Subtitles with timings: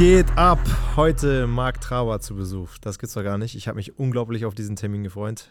[0.00, 0.58] geht ab?
[0.96, 2.78] Heute Marc Traber zu Besuch.
[2.80, 3.54] Das gibt's doch gar nicht.
[3.54, 5.48] Ich habe mich unglaublich auf diesen Termin gefreut.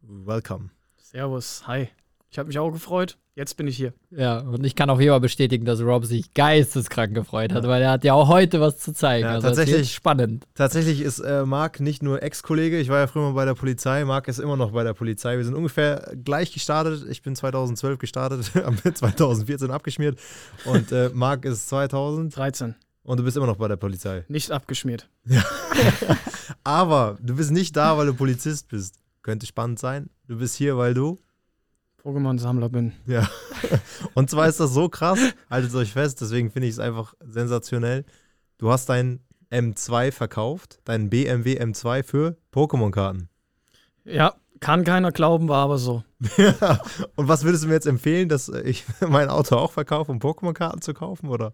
[0.00, 0.70] Welcome.
[0.96, 1.88] Servus, hi.
[2.28, 3.16] Ich habe mich auch gefreut.
[3.36, 3.92] Jetzt bin ich hier.
[4.10, 7.92] Ja, und ich kann jeden Fall bestätigen, dass Rob sich geisteskrank gefreut hat, weil er
[7.92, 9.24] hat ja auch heute was zu zeigen.
[9.24, 10.48] Ja, also tatsächlich- spannend.
[10.56, 12.80] Tatsächlich ist äh, Marc nicht nur Ex-Kollege.
[12.80, 14.04] Ich war ja früher mal bei der Polizei.
[14.04, 15.36] Marc ist immer noch bei der Polizei.
[15.36, 17.06] Wir sind ungefähr gleich gestartet.
[17.08, 20.18] Ich bin 2012 gestartet, haben 2014 abgeschmiert.
[20.64, 22.74] Und äh, Marc ist 2000 13.
[23.04, 24.24] und du bist immer noch bei der Polizei.
[24.28, 25.08] Nicht abgeschmiert.
[26.64, 28.96] Aber du bist nicht da, weil du Polizist bist.
[29.22, 30.10] Könnte spannend sein.
[30.26, 31.18] Du bist hier, weil du
[32.02, 32.92] Pokémon-Sammler bin.
[33.06, 33.28] Ja.
[34.14, 38.04] Und zwar ist das so krass, haltet euch fest, deswegen finde ich es einfach sensationell.
[38.58, 43.28] Du hast dein M2 verkauft, deinen BMW M2 für Pokémon-Karten.
[44.04, 46.02] Ja, kann keiner glauben, war aber so.
[46.36, 46.80] Ja.
[47.16, 50.80] Und was würdest du mir jetzt empfehlen, dass ich mein Auto auch verkaufe, um Pokémon-Karten
[50.80, 51.28] zu kaufen?
[51.28, 51.52] Oder?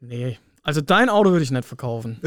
[0.00, 0.38] Nee.
[0.62, 2.20] Also dein Auto würde ich nicht verkaufen.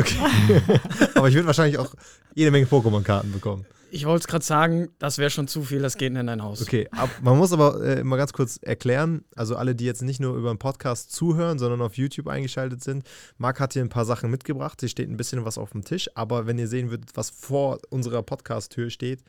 [1.15, 1.93] Aber ich würde wahrscheinlich auch
[2.33, 3.65] jede Menge Pokémon-Karten bekommen.
[3.91, 6.41] Ich wollte es gerade sagen, das wäre schon zu viel, das geht nicht in dein
[6.41, 6.63] Haus.
[6.63, 10.19] Okay, ab, man muss aber äh, mal ganz kurz erklären, also alle, die jetzt nicht
[10.19, 13.03] nur über den Podcast zuhören, sondern auf YouTube eingeschaltet sind,
[13.37, 16.09] Marc hat hier ein paar Sachen mitgebracht, hier steht ein bisschen was auf dem Tisch,
[16.15, 19.23] aber wenn ihr sehen würdet, was vor unserer Podcast-Tür steht,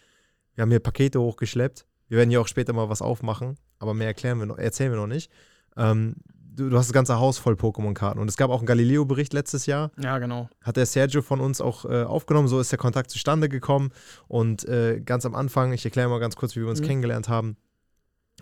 [0.54, 4.06] wir haben hier Pakete hochgeschleppt, wir werden hier auch später mal was aufmachen, aber mehr
[4.06, 5.30] erklären wir noch, erzählen wir noch nicht.
[5.76, 6.16] Ähm,
[6.54, 9.66] du, du hast das ganze Haus voll Pokémon-Karten und es gab auch einen Galileo-Bericht letztes
[9.66, 10.48] Jahr, Ja, genau.
[10.62, 12.48] hat der Sergio von uns auch äh, aufgenommen.
[12.48, 13.90] So ist der Kontakt zustande gekommen.
[14.28, 16.84] Und äh, ganz am Anfang, ich erkläre mal ganz kurz, wie wir uns Mhm.
[16.86, 17.56] kennengelernt haben,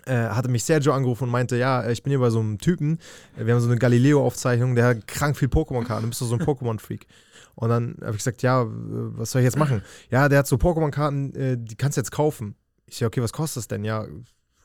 [0.07, 2.99] äh, hatte mich Sergio angerufen und meinte, ja, ich bin hier bei so einem Typen,
[3.37, 6.41] wir haben so eine Galileo-Aufzeichnung, der hat krank viel Pokémon-Karten, du bist doch so ein
[6.47, 7.07] Pokémon-Freak.
[7.55, 9.83] Und dann habe ich gesagt, ja, was soll ich jetzt machen?
[10.11, 12.57] Ja, der hat so Pokémon-Karten, äh, die kannst du jetzt kaufen.
[12.87, 13.85] Ich sage, okay, was kostet das denn?
[13.85, 14.07] Ja,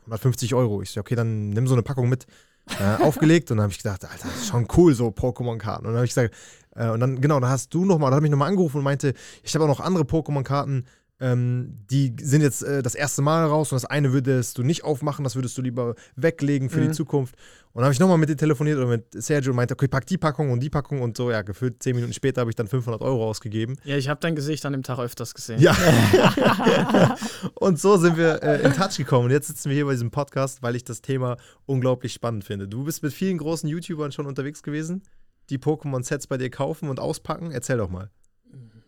[0.05, 0.81] 150 Euro.
[0.81, 2.25] Ich sage, okay, dann nimm so eine Packung mit.
[2.79, 5.85] Äh, aufgelegt und dann habe ich gedacht, Alter, das ist schon cool, so Pokémon-Karten.
[5.85, 6.35] Und dann habe ich gesagt,
[6.75, 9.13] äh, und dann, genau, dann hast du nochmal, dann habe ich nochmal angerufen und meinte,
[9.43, 10.85] ich habe auch noch andere Pokémon-Karten,
[11.19, 14.83] ähm, die sind jetzt äh, das erste Mal raus und das eine würdest du nicht
[14.83, 16.93] aufmachen, das würdest du lieber weglegen für die Mhm.
[16.93, 17.35] Zukunft.
[17.73, 20.05] Und dann habe ich nochmal mit dir telefoniert oder mit Sergio und meinte, okay, pack
[20.07, 22.67] die Packung und die Packung und so, ja, gefühlt zehn Minuten später habe ich dann
[22.67, 23.77] 500 Euro ausgegeben.
[23.83, 25.59] Ja, ich habe dein Gesicht an dem Tag öfters gesehen.
[25.59, 25.75] Ja.
[27.55, 29.25] und so sind wir äh, in Touch gekommen.
[29.25, 32.67] Und jetzt sitzen wir hier bei diesem Podcast, weil ich das Thema unglaublich spannend finde.
[32.67, 35.03] Du bist mit vielen großen YouTubern schon unterwegs gewesen,
[35.49, 37.51] die Pokémon-Sets bei dir kaufen und auspacken.
[37.51, 38.09] Erzähl doch mal.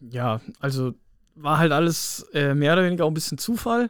[0.09, 0.94] Ja, also
[1.35, 3.90] war halt alles äh, mehr oder weniger auch ein bisschen Zufall.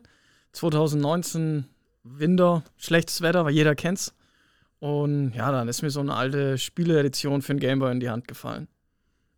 [0.53, 1.65] 2019
[2.03, 4.13] Winter, schlechtes Wetter, weil jeder kennt's.
[4.79, 8.27] Und ja, dann ist mir so eine alte Spiele-Edition für den Gameboy in die Hand
[8.27, 8.67] gefallen.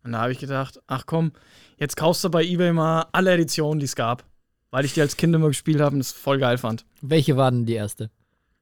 [0.04, 1.32] Und da habe ich gedacht, ach komm,
[1.78, 4.24] jetzt kaufst du bei eBay mal alle Editionen, die es gab.
[4.70, 6.86] Weil ich die als Kind immer gespielt habe und es voll geil fand.
[7.02, 8.10] Welche war denn die erste?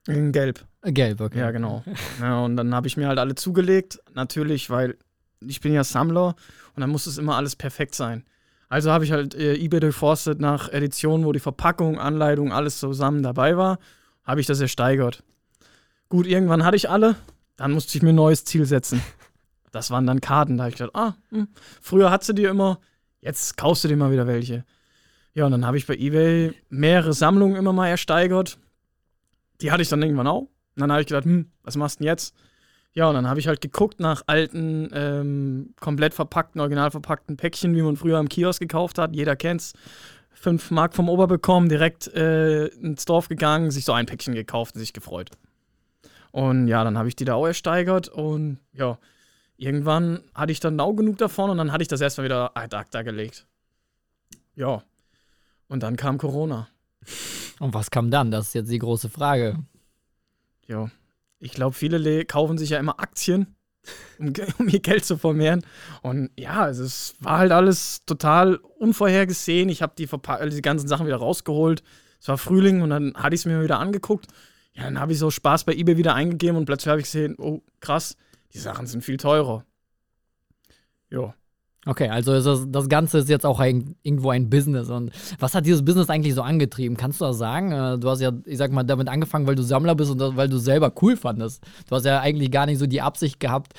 [0.09, 0.65] In Gelb.
[0.83, 1.39] Äh, Gelb, okay.
[1.39, 1.85] Ja, genau.
[2.21, 4.01] Ja, und dann habe ich mir halt alle zugelegt.
[4.15, 4.97] Natürlich, weil
[5.41, 6.35] ich bin ja Sammler
[6.75, 8.25] und dann muss es immer alles perfekt sein.
[8.71, 13.23] Also habe ich halt äh, eBay durchforstet nach Editionen, wo die Verpackung, Anleitung, alles zusammen
[13.23, 13.81] dabei war.
[14.23, 15.25] Habe ich das ersteigert.
[16.09, 17.17] Gut, irgendwann hatte ich alle.
[17.57, 19.03] Dann musste ich mir ein neues Ziel setzen.
[19.73, 20.57] Das waren dann Karten.
[20.57, 21.49] Da habe ich gedacht, ah, hm,
[21.81, 22.81] früher hattest du dir immer,
[23.21, 24.65] jetzt kaufst du dir mal wieder welche.
[25.35, 28.59] Ja, und dann habe ich bei eBay mehrere Sammlungen immer mal ersteigert.
[29.61, 30.41] Die hatte ich dann irgendwann auch.
[30.41, 32.35] Und dann habe ich gedacht, hm, was machst du denn jetzt?
[32.93, 37.75] Ja, und dann habe ich halt geguckt nach alten, ähm, komplett verpackten, original verpackten Päckchen,
[37.77, 39.15] wie man früher im Kiosk gekauft hat.
[39.15, 39.75] Jeder kennt's.
[40.33, 44.75] Fünf Mark vom Ober bekommen, direkt äh, ins Dorf gegangen, sich so ein Päckchen gekauft
[44.75, 45.31] und sich gefreut.
[46.33, 48.99] Und ja, dann habe ich die da auch ersteigert und ja,
[49.57, 52.75] irgendwann hatte ich dann auch genug davon und dann hatte ich das erstmal wieder ad
[52.75, 53.47] acta gelegt.
[54.55, 54.83] Ja.
[55.69, 56.69] Und dann kam Corona.
[57.59, 58.31] Und was kam dann?
[58.31, 59.59] Das ist jetzt die große Frage.
[60.67, 60.91] Ja,
[61.41, 63.57] ich glaube, viele le- kaufen sich ja immer Aktien,
[64.19, 65.65] um, um ihr Geld zu vermehren.
[66.03, 69.69] Und ja, es war halt alles total unvorhergesehen.
[69.69, 71.83] Ich habe die, die ganzen Sachen wieder rausgeholt.
[72.21, 74.27] Es war Frühling und dann hatte ich es mir wieder angeguckt.
[74.75, 77.35] Ja, dann habe ich so Spaß bei eBay wieder eingegeben und plötzlich habe ich gesehen,
[77.39, 78.17] oh krass,
[78.53, 79.65] die Sachen sind viel teurer.
[81.11, 81.35] Ja.
[81.87, 84.91] Okay, also das, das Ganze ist jetzt auch ein, irgendwo ein Business.
[84.91, 86.97] Und was hat dieses Business eigentlich so angetrieben?
[86.97, 87.73] Kannst du das sagen?
[87.73, 90.37] Äh, Du hast ja, ich sag mal, damit angefangen, weil du Sammler bist und das,
[90.37, 91.65] weil du selber cool fandest.
[91.89, 93.73] Du hast ja eigentlich gar nicht so die Absicht gehabt,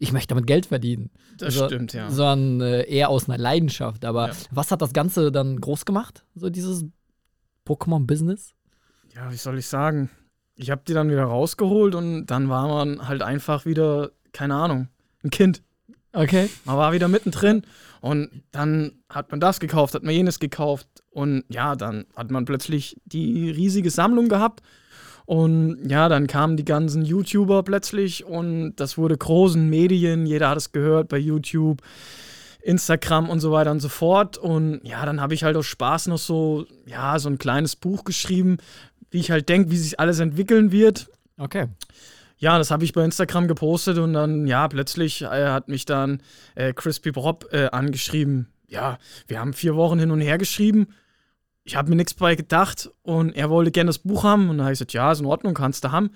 [0.00, 1.10] ich möchte damit Geld verdienen.
[1.38, 2.10] Das So- stimmt, ja.
[2.10, 4.04] Sondern äh, eher aus einer Leidenschaft.
[4.04, 4.34] Aber Ja.
[4.50, 6.24] was hat das Ganze dann groß gemacht?
[6.34, 6.84] So dieses
[7.66, 8.52] Pokémon-Business?
[9.14, 10.10] ja, wie soll ich sagen?
[10.56, 14.88] Ich habe die dann wieder rausgeholt und dann war man halt einfach wieder, keine Ahnung,
[15.22, 15.62] ein Kind.
[16.14, 16.48] Okay.
[16.64, 17.62] Man war wieder mittendrin
[18.00, 22.44] und dann hat man das gekauft, hat man jenes gekauft und ja, dann hat man
[22.44, 24.62] plötzlich die riesige Sammlung gehabt
[25.26, 30.58] Und ja, dann kamen die ganzen YouTuber plötzlich und das wurde großen Medien, jeder hat
[30.58, 31.80] es gehört bei YouTube,
[32.60, 34.36] Instagram und so weiter und so fort.
[34.36, 38.04] Und ja, dann habe ich halt aus Spaß noch so, ja, so ein kleines Buch
[38.04, 38.58] geschrieben,
[39.10, 41.08] wie ich halt denke, wie sich alles entwickeln wird.
[41.38, 41.68] Okay.
[42.44, 46.20] Ja, das habe ich bei Instagram gepostet und dann, ja, plötzlich äh, hat mich dann
[46.56, 48.48] äh, Crispy Bob äh, angeschrieben.
[48.68, 50.88] Ja, wir haben vier Wochen hin und her geschrieben.
[51.62, 54.66] Ich habe mir nichts bei gedacht und er wollte gerne das Buch haben und dann
[54.66, 56.10] habe ich gesagt, ja, ist in Ordnung, kannst du haben.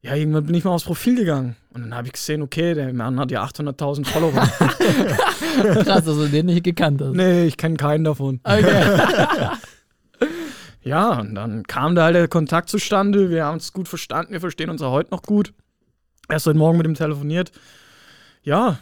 [0.00, 2.94] Ja, irgendwann bin ich mal aufs Profil gegangen und dann habe ich gesehen, okay, der
[2.94, 4.32] Mann hat ja 800.000 Follower.
[5.84, 7.12] Krass, dass du den nicht gekannt hast.
[7.12, 8.40] nee, ich kenne keinen davon.
[8.44, 8.82] Okay.
[10.84, 13.30] Ja, und dann kam da halt der Kontakt zustande.
[13.30, 15.52] Wir haben uns gut verstanden, wir verstehen uns auch heute noch gut.
[16.28, 17.52] Erst heute Morgen mit ihm telefoniert.
[18.42, 18.78] Ja,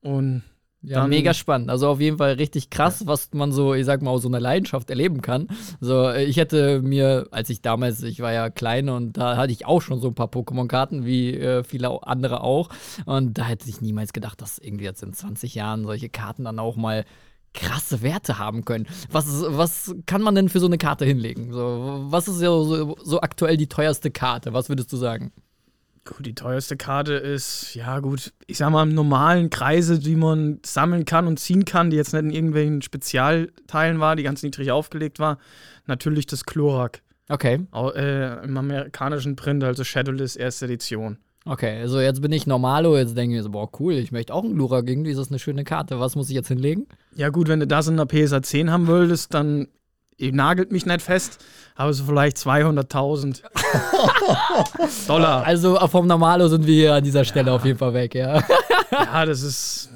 [0.00, 0.42] und
[0.86, 1.70] Ja, Dann- mega spannend.
[1.70, 4.38] Also auf jeden Fall richtig krass, was man so, ich sag mal, aus so einer
[4.38, 5.48] Leidenschaft erleben kann.
[5.80, 9.64] So, ich hätte mir, als ich damals, ich war ja klein und da hatte ich
[9.64, 12.68] auch schon so ein paar Pokémon-Karten, wie äh, viele andere auch.
[13.06, 16.58] Und da hätte ich niemals gedacht, dass irgendwie jetzt in 20 Jahren solche Karten dann
[16.58, 17.06] auch mal
[17.54, 18.86] krasse Werte haben können.
[19.10, 21.52] Was, was kann man denn für so eine Karte hinlegen?
[21.52, 24.52] So, was ist so, so, so aktuell die teuerste Karte?
[24.52, 25.32] Was würdest du sagen?
[26.04, 30.60] gut, die teuerste Karte ist, ja gut, ich sag mal, im normalen Kreise, die man
[30.64, 34.70] sammeln kann und ziehen kann, die jetzt nicht in irgendwelchen Spezialteilen war, die ganz niedrig
[34.70, 35.38] aufgelegt war,
[35.86, 37.02] natürlich das Chlorak.
[37.28, 37.66] Okay.
[37.74, 41.18] Äh, Im amerikanischen Print, also Shadowless erste Edition.
[41.46, 44.32] Okay, also jetzt bin ich Normalo, jetzt denke ich mir so, boah, cool, ich möchte
[44.32, 46.00] auch einen Glurak, irgendwie ist das eine schöne Karte.
[46.00, 46.86] Was muss ich jetzt hinlegen?
[47.16, 49.68] Ja, gut, wenn du das in der PSA 10 haben wolltest, dann
[50.18, 51.44] nagelt mich nicht fest,
[51.74, 53.42] aber so vielleicht 200.000
[55.06, 55.44] Dollar.
[55.44, 58.42] Also äh, vom Normalo sind wir hier an dieser Stelle auf jeden Fall weg, ja.
[58.90, 59.90] Ja, das ist,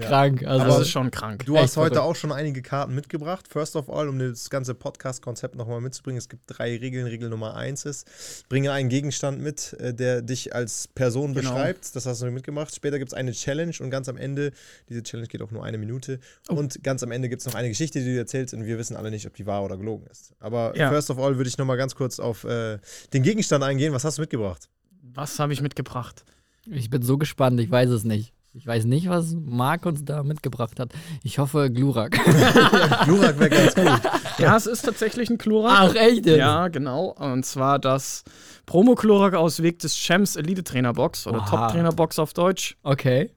[0.00, 0.44] Krank.
[0.46, 1.44] Also das ist schon krank.
[1.46, 2.10] Du Echt hast heute verrückt.
[2.10, 3.46] auch schon einige Karten mitgebracht.
[3.48, 7.06] First of all, um das ganze Podcast-Konzept nochmal mitzubringen, es gibt drei Regeln.
[7.06, 8.06] Regel Nummer eins ist,
[8.48, 11.50] bringe einen Gegenstand mit, äh, der dich als Person Genau.
[11.52, 11.94] beschreibt.
[11.96, 12.74] Das hast du mitgemacht.
[12.74, 14.52] Später gibt es eine Challenge und ganz am Ende,
[14.88, 16.20] diese Challenge geht auch nur eine Minute.
[16.48, 18.96] Und ganz am Ende gibt es noch eine Geschichte, die du erzählst und wir wissen
[18.96, 20.32] alle nicht, ob die wahr oder gelogen ist.
[20.38, 20.90] Aber Ja.
[20.90, 22.78] first of all würde ich nochmal ganz kurz auf äh,
[23.12, 23.92] den Gegenstand eingehen.
[23.92, 24.68] Was hast du mitgebracht?
[25.02, 26.24] Was habe ich mitgebracht?
[26.70, 28.32] ich bin so gespannt, ich weiß es nicht.
[28.58, 30.92] Ich weiß nicht, was Marc uns da mitgebracht hat.
[31.22, 32.10] Ich hoffe Glurak.
[33.04, 34.00] Glurak wäre ganz gut.
[34.38, 35.90] Ja, es ist tatsächlich ein Chlorak.
[35.90, 36.26] Ach, echt?
[36.26, 36.38] jetzt?
[36.38, 37.14] Ja, genau.
[37.16, 38.24] Und zwar das
[38.66, 41.46] Promo-Chlorak aus Weg des Champs Elite-Trainer-Box oder Oha.
[41.46, 42.76] Top-Trainer-Box auf Deutsch.
[42.82, 43.30] Okay.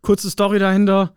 [0.00, 1.12] Kurze Story dahinter.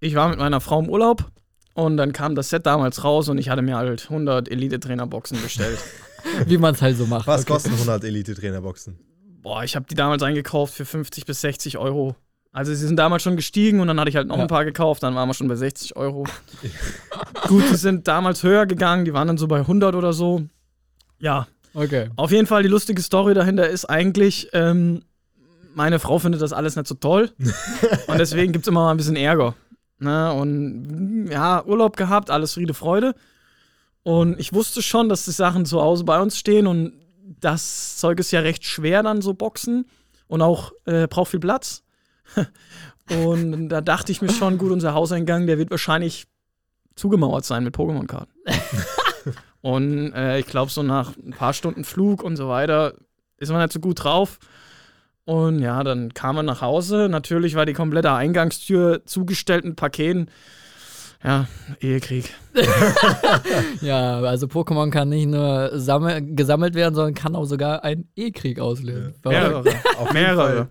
[0.00, 1.30] Ich war mit meiner Frau im Urlaub
[1.74, 5.78] und dann kam das Set damals raus und ich hatte mir halt 100 Elite-Trainer-Boxen bestellt.
[6.46, 7.28] Wie man es halt so macht.
[7.28, 7.52] Was okay.
[7.52, 8.98] kosten 100 Elite-Trainerboxen?
[9.46, 12.16] Boah, ich habe die damals eingekauft für 50 bis 60 Euro.
[12.50, 14.42] Also sie sind damals schon gestiegen und dann hatte ich halt noch Ja.
[14.42, 16.24] ein paar gekauft, dann waren wir schon bei 60 Euro.
[17.46, 20.42] Gut, die sind damals höher gegangen, die waren dann so bei 100 oder so.
[21.20, 22.10] Ja, Okay.
[22.16, 25.02] auf jeden Fall die lustige Story dahinter ist eigentlich, ähm,
[25.76, 27.30] meine Frau findet das alles nicht so toll
[28.08, 29.54] und deswegen gibt es immer mal ein bisschen Ärger.
[30.00, 30.32] Ne?
[30.32, 33.14] Und ja, Urlaub gehabt, alles Friede, Freude.
[34.02, 36.94] Und ich wusste schon, dass die Sachen zu Hause bei uns stehen und
[37.26, 39.86] das Zeug ist ja recht schwer dann so Boxen
[40.28, 41.82] und auch äh, braucht viel Platz.
[43.10, 46.26] und da dachte ich mir schon, gut, unser Hauseingang, der wird wahrscheinlich
[46.94, 48.32] zugemauert sein mit Pokémon-Karten.
[49.60, 52.94] und äh, ich glaube, so nach ein paar Stunden Flug und so weiter
[53.38, 54.38] ist man nicht so gut drauf.
[55.24, 57.08] Und ja, dann kam man nach Hause.
[57.10, 60.30] Natürlich war die komplette Eingangstür zugestellt mit Paketen.
[61.26, 61.48] Ja,
[61.80, 62.32] Ehekrieg.
[63.80, 68.60] Ja, also Pokémon kann nicht nur sammel gesammelt werden, sondern kann auch sogar einen E-Krieg
[68.60, 69.14] auslösen.
[69.20, 69.64] Verrückt.
[69.64, 69.98] Mehrere.
[69.98, 70.68] Auf Mehrere.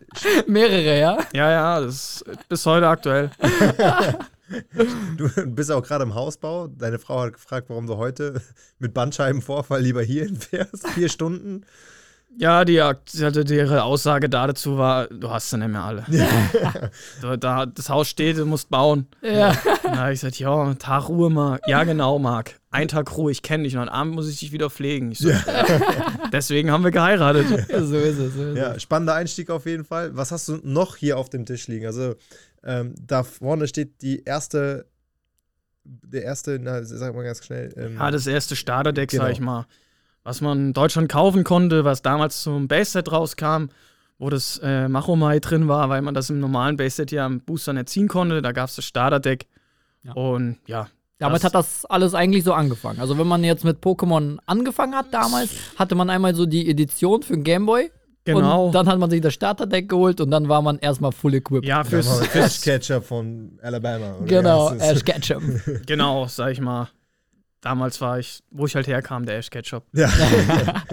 [0.48, 1.18] Mehrere, ja?
[1.34, 3.30] Ja, ja, das ist bis heute aktuell.
[5.18, 6.68] Du bist auch gerade im Hausbau.
[6.68, 8.44] Deine Frau hat gefragt, warum du heute
[8.78, 10.88] mit Bandscheibenvorfall lieber hierhin fährst.
[10.90, 11.66] Vier Stunden.
[12.38, 12.74] Ja, die,
[13.14, 16.04] die hatte ihre Aussage dazu war, du hast sie nicht mehr alle.
[17.22, 19.08] du, da, das Haus steht, du musst bauen.
[19.22, 19.56] Ja.
[19.84, 21.66] Da habe ich gesagt, ja, Tag Ruhe, Marc.
[21.66, 22.60] Ja, genau, Marc.
[22.72, 23.76] Ein Tag Ruhe, ich kenne dich.
[23.78, 25.14] Und am Abend muss ich dich wieder pflegen.
[25.14, 25.30] Ich so,
[26.34, 27.48] Deswegen haben wir geheiratet.
[27.70, 28.34] so ist es.
[28.34, 28.58] So ist.
[28.58, 30.18] Ja, spannender Einstieg auf jeden Fall.
[30.18, 31.86] Was hast du noch hier auf dem Tisch liegen?
[31.86, 32.16] Also,
[32.66, 34.88] ähm, da vorne steht die erste,
[35.86, 37.74] der erste, na, sag mal ganz schnell.
[37.78, 39.24] Ähm, Ja, das erste Starterdeck, Genau.
[39.24, 39.66] sag ich mal.
[40.26, 43.68] Was man in Deutschland kaufen konnte, was damals zum Base-Set rauskam,
[44.18, 47.74] wo das äh, Machomai drin war, weil man das im normalen Base-Set ja am Booster
[47.74, 48.42] nicht ziehen konnte.
[48.42, 49.46] Da gab es das Starterdeck.
[50.04, 50.14] Ja.
[50.14, 50.88] Und ja.
[51.20, 53.00] Damit das- hat das alles eigentlich so angefangen.
[53.00, 57.22] Also wenn man jetzt mit Pokémon angefangen hat damals, hatte man einmal so die Edition
[57.22, 57.92] für den Gameboy.
[58.26, 58.66] Genau.
[58.68, 61.64] Und dann hat man sich das Starterdeck geholt und dann war man erstmal full equipped.
[61.68, 64.16] ja, Fürs Fish Catcher von Alabama.
[64.18, 64.72] oder Genau?
[64.74, 65.62] Ash Ketchum.
[65.86, 66.90] genau, sag ich mal.
[67.66, 69.84] Damals war ich, wo ich halt herkam, der Ash Ketchup.
[69.94, 70.08] Ja.
[70.08, 70.84] ja.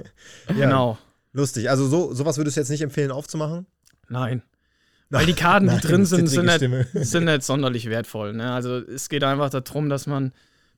[0.48, 0.98] Genau.
[1.32, 1.68] Lustig.
[1.70, 3.66] Also so, sowas würdest du jetzt nicht empfehlen aufzumachen?
[4.08, 4.42] Nein.
[5.10, 6.86] Weil die Karten, die drin sind, sind nicht, Stimme.
[6.94, 8.32] sind nicht sonderlich wertvoll.
[8.32, 8.50] Ne?
[8.50, 10.32] Also es geht einfach darum, dass man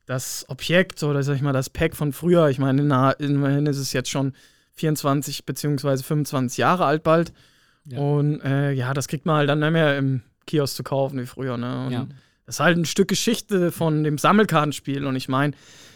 [0.05, 3.77] das Objekt oder sag ich mal das Pack von früher, ich meine, na, immerhin ist
[3.77, 4.33] es jetzt schon
[4.73, 7.31] 24 beziehungsweise 25 Jahre alt bald.
[7.85, 7.99] Ja.
[7.99, 11.25] Und äh, ja, das kriegt man halt dann nicht mehr im Kiosk zu kaufen wie
[11.25, 11.55] früher.
[11.57, 11.85] Ne?
[11.85, 12.07] Und Ja.
[12.45, 15.05] Das ist halt ein Stück Geschichte von dem Sammelkartenspiel.
[15.05, 15.53] Und ich meine,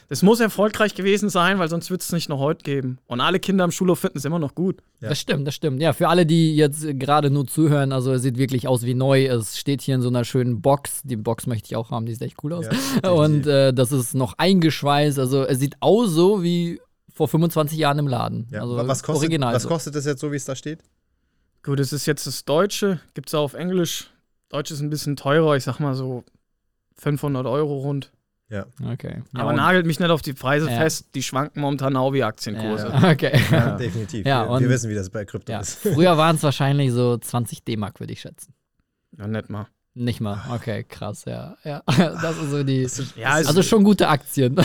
[0.09, 2.97] das muss erfolgreich gewesen sein, weil sonst wird es nicht noch heute geben.
[3.05, 4.81] Und alle Kinder im Schulhof finden es immer noch gut.
[5.01, 5.09] Ja.
[5.09, 5.79] Das stimmt, das stimmt.
[5.81, 9.27] Ja, für alle, die jetzt gerade nur zuhören, also es sieht wirklich aus wie neu.
[9.27, 11.01] Es steht hier in so einer schönen Box.
[11.03, 12.65] Die Box möchte ich auch haben, die sieht echt cool aus.
[13.03, 15.19] Ja, Und äh, das ist noch eingeschweißt.
[15.19, 16.81] Also es sieht aus so wie
[17.13, 18.47] vor 25 Jahren im Laden.
[18.51, 18.61] Ja.
[18.61, 19.53] Also was, kostet, original.
[19.53, 19.69] was so.
[19.69, 20.79] kostet das jetzt so, wie es da steht?
[21.61, 24.09] Gut, es ist jetzt das Deutsche, gibt es auch auf Englisch.
[24.47, 26.23] Deutsch ist ein bisschen teurer, ich sag mal so
[26.99, 28.11] 500 Euro rund.
[28.51, 29.21] Okay.
[29.33, 30.77] Ja, Aber und- nagelt mich nicht auf die Preise Ja.
[30.77, 32.87] fest, die schwanken momentan auch wie Aktienkurse.
[32.87, 33.39] ja, okay.
[33.51, 33.77] Ja.
[33.77, 34.25] Definitiv.
[34.25, 35.59] Ja, wir, und- wir wissen, wie das bei Krypto Ja.
[35.59, 35.75] ist.
[35.93, 38.53] Früher waren es wahrscheinlich so 20 D-Mark, würde ich schätzen.
[39.17, 39.67] Ja, nicht mal.
[39.93, 40.39] Nicht mal.
[40.51, 41.57] Okay, krass, ja.
[41.63, 41.83] ja.
[41.87, 42.87] Das ist so die.
[43.15, 44.57] Ja, es, Also schon gute Aktien.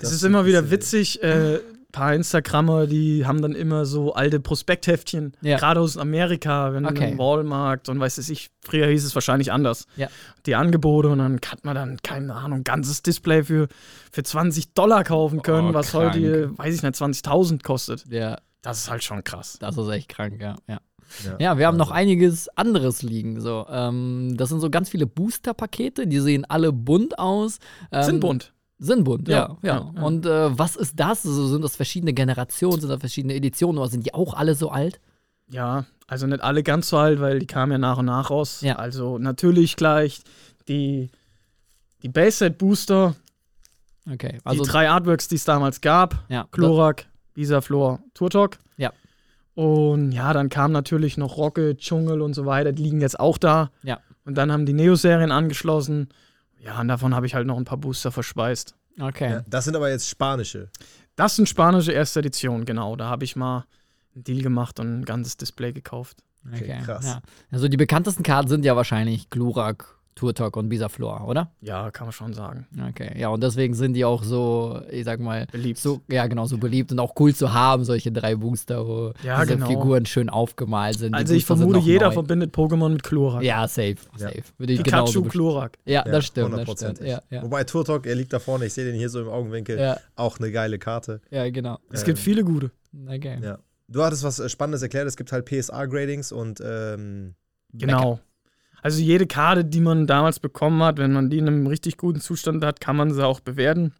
[0.00, 1.20] es ist immer wieder witzig.
[1.22, 1.58] Äh,
[1.96, 5.56] paar Instagrammer, die haben dann immer so alte Prospektheftchen, Ja.
[5.56, 7.12] gerade aus Amerika, wenn Okay.
[7.12, 9.86] im Walmart und weiß es ich, früher hieß es wahrscheinlich anders.
[9.96, 10.08] Ja.
[10.44, 13.68] Die Angebote und dann hat man dann, keine Ahnung, ganzes Display für,
[14.12, 16.14] für 20 Dollar kaufen können, Oh, was krank.
[16.14, 18.04] heute, weiß ich nicht, 20.000 kostet.
[18.10, 19.56] ja, Das ist halt schon krass.
[19.60, 20.56] das ist echt krank, ja.
[20.68, 20.80] Ja,
[21.24, 22.10] Ja, ja wir haben noch Wahnsinn.
[22.18, 23.40] einiges anderes liegen.
[23.40, 23.64] So.
[23.70, 27.58] Ähm, das sind so ganz viele Booster-Pakete, die sehen alle bunt aus.
[27.92, 28.52] Ähm, Sind bunt.
[28.78, 29.56] Sind bunt, ja.
[29.62, 30.02] Ja, ja.
[30.02, 31.24] Und äh, was ist das?
[31.24, 34.70] Also, sind das verschiedene Generationen, sind das verschiedene Editionen oder sind die auch alle so
[34.70, 35.00] alt?
[35.48, 38.60] Ja, also nicht alle ganz so alt, weil die kamen ja nach und nach raus.
[38.60, 38.76] Ja.
[38.76, 40.20] Also natürlich gleich
[40.68, 41.10] die,
[42.02, 43.14] die Base-Set Booster,
[44.12, 46.24] Okay, also die drei Artworks, die es damals gab.
[46.28, 48.58] ja, Chlorak, Visaflor, Turtok.
[48.76, 48.92] Ja.
[49.54, 52.72] Und ja, dann kam natürlich noch Rocket, Dschungel und so weiter.
[52.72, 53.70] Die liegen jetzt auch da.
[53.82, 54.00] Ja.
[54.24, 56.08] Und dann haben die Neo-Serien angeschlossen.
[56.60, 58.74] Ja, und davon habe ich halt noch ein paar Booster verspeist.
[59.00, 59.30] okay.
[59.30, 60.70] Ja, das sind aber jetzt spanische.
[61.14, 62.96] Das sind spanische erste Edition, genau.
[62.96, 63.64] Da habe ich mal
[64.14, 66.18] einen Deal gemacht und ein ganzes Display gekauft.
[66.52, 67.06] Okay, krass.
[67.06, 67.22] Ja.
[67.50, 71.52] Also die bekanntesten Karten sind ja wahrscheinlich Glurak, Turtok und Bisaflor, oder?
[71.60, 72.66] Ja, kann man schon sagen.
[72.88, 75.78] Okay, ja, und deswegen sind die auch so, ich sag mal, Beliebt.
[75.78, 79.42] so, ja, genau, so beliebt und auch cool zu haben, solche drei Booster, wo Ja,
[79.44, 79.66] diese genau.
[79.68, 81.12] Figuren schön aufgemalt sind.
[81.12, 82.12] Die Also ich Booster sind vermute, jeder neu.
[82.14, 83.42] verbindet Pokémon mit Chlorak.
[83.42, 84.18] Ja, safe, Ja.
[84.30, 84.42] safe.
[84.56, 85.78] Würde ich Pikachu, Chlorak.
[85.84, 87.00] Ja, Ja, das stimmt, das stimmt.
[87.00, 87.42] Ja, ja.
[87.42, 89.78] Wobei Turtok, er liegt da vorne, ich sehe den hier so im Augenwinkel.
[89.78, 91.20] Ja, Auch eine geile Karte.
[91.30, 91.78] ja, genau.
[91.90, 92.70] Es Ähm, gibt viele gute.
[93.06, 93.38] Okay.
[93.42, 93.58] Ja.
[93.88, 97.34] Du hattest was äh, Spannendes erklärt, es gibt halt PSA-Gradings und ähm,
[97.72, 98.20] Genau.
[98.82, 102.20] Also jede Karte, die man damals bekommen hat, wenn man die in einem richtig guten
[102.20, 103.92] Zustand hat, kann man sie auch bewerten.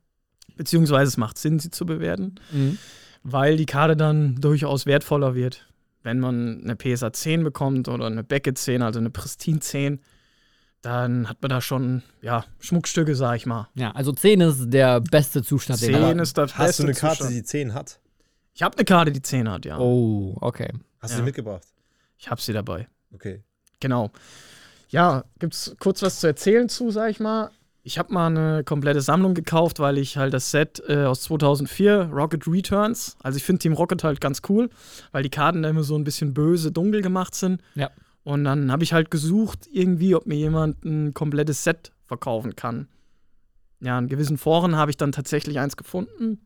[0.57, 2.79] Beziehungsweise es macht Sinn, sie zu bewerten, Mhm.
[3.23, 5.67] weil die Karte dann durchaus wertvoller wird.
[6.03, 10.01] Wenn man eine PSA 10 bekommt oder eine Beckett 10, also eine Pristine 10,
[10.83, 13.69] dann hat man da schon, ja, Schmuckstücke, sag ich mal.
[13.75, 16.89] Ja, also 10 ist der beste Zustand, den 10 man ist das hast beste du
[16.89, 17.35] eine Karte, Zustand.
[17.37, 17.99] die 10 hat?
[18.55, 19.79] Ich habe eine Karte, die 10 hat, ja.
[19.79, 20.71] Oh, okay.
[21.01, 21.21] Hast du Ja.
[21.23, 21.65] die mitgebracht?
[22.19, 22.87] Ich habe sie dabei.
[23.13, 23.43] Okay.
[23.81, 24.11] Genau.
[24.89, 27.51] Ja, gibt's kurz was zu erzählen zu, sag ich mal.
[27.83, 32.11] Ich habe mal eine komplette Sammlung gekauft, weil ich halt das Set äh, aus 2004,
[32.13, 34.71] Rocket Returns, also ich finde Team Rocket halt ganz cool,
[35.13, 37.63] weil die Karten da immer so ein bisschen böse, dunkel gemacht sind.
[37.77, 37.91] Ja.
[38.25, 42.89] Und dann habe ich halt gesucht, irgendwie, ob mir jemand ein komplettes Set verkaufen kann.
[43.81, 46.41] Ja, in gewissen Foren habe ich dann tatsächlich eins gefunden,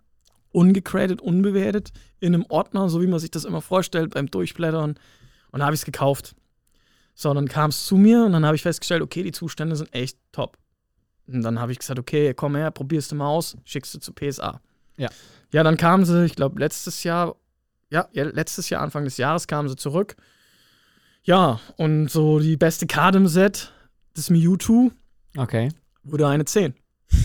[0.53, 4.99] ungecradet, unbewertet, in einem Ordner, so wie man sich das immer vorstellt beim Durchblättern.
[5.53, 6.35] Und da habe ich es gekauft.
[7.21, 9.93] So, dann kam es zu mir und dann habe ich festgestellt, okay, die Zustände sind
[9.93, 10.57] echt top.
[11.27, 14.15] Und dann habe ich gesagt, okay, komm her, probierst du mal aus, schickst du zu
[14.15, 14.62] PSA.
[14.97, 15.11] Ja.
[15.53, 17.37] Ja, dann kamen sie, ich glaube, letztes Jahr,
[17.91, 20.17] ja, ja, letztes Jahr, Anfang des Jahres kamen sie zurück.
[21.23, 23.71] Ja, und so die beste Karte im Set,
[24.15, 24.91] das Mewtwo,
[25.37, 25.69] Okay.
[26.03, 26.73] wurde eine 10.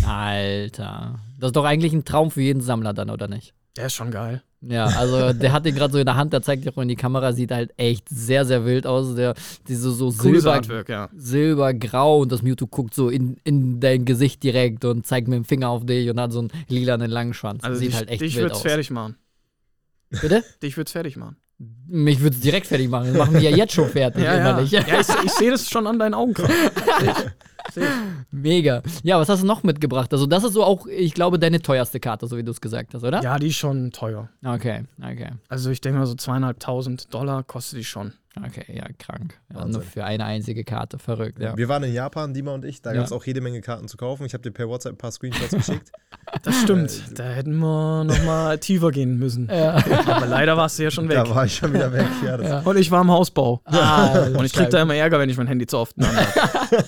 [0.06, 1.22] Alter.
[1.40, 3.54] Das ist doch eigentlich ein Traum für jeden Sammler dann, oder nicht?
[3.78, 4.42] Der ist schon geil.
[4.62, 6.88] Ja, also der hat den gerade so in der Hand, der zeigt dir auch in
[6.88, 9.16] die Kamera, sieht halt echt sehr, sehr wild aus.
[9.16, 9.36] Der,
[9.68, 11.10] diese so Cooles Silber, Artwork, ja.
[11.16, 15.46] silbergrau und das Mewtwo guckt so in, in dein Gesicht direkt und zeigt mit dem
[15.46, 17.64] Finger auf dich und hat so einen lilanen langen Schwanz.
[17.64, 18.62] Also sieht dich, halt echt dich wild aus.
[18.62, 19.18] fertig machen.
[20.10, 20.44] Bitte?
[20.64, 21.36] Dich wird's fertig machen.
[21.88, 23.08] Mich würde es direkt fertig machen.
[23.08, 24.60] Das machen wir ja jetzt schon fertig, Ja, ja.
[24.62, 26.36] ja ich, ich sehe das schon an deinen Augen.
[28.32, 28.82] Mega.
[29.04, 30.12] Ja, was hast du noch mitgebracht?
[30.14, 32.94] Also, das ist so auch, ich glaube, deine teuerste Karte, so wie du es gesagt
[32.94, 33.22] hast, oder?
[33.22, 34.30] Ja, die ist schon teuer.
[34.44, 35.32] Okay, okay.
[35.50, 38.14] Also ich denke mal so zweieinhalbtausend Dollar kostet die schon.
[38.38, 39.40] Okay, ja, krank.
[39.54, 41.00] Ja, nur für eine einzige Karte.
[41.00, 41.56] Verrückt, ja.
[41.56, 42.98] Wir waren in Japan, Dima und ich, da Ja.
[42.98, 44.26] gab es auch jede Menge Karten zu kaufen.
[44.26, 45.92] Ich habe dir per WhatsApp ein paar Screenshots geschickt.
[46.42, 46.92] Das stimmt.
[47.20, 49.48] Da hätten wir nochmal tiefer gehen müssen.
[49.50, 51.18] Aber leider warst du ja schon weg.
[51.18, 52.08] Da war ich schon wieder weg.
[52.26, 52.60] Ja, das Ja.
[52.62, 53.62] Und ich war im Hausbau.
[53.66, 56.84] Ah, Und ich krieg da immer Ärger, wenn ich mein Handy zu oft Hand habe.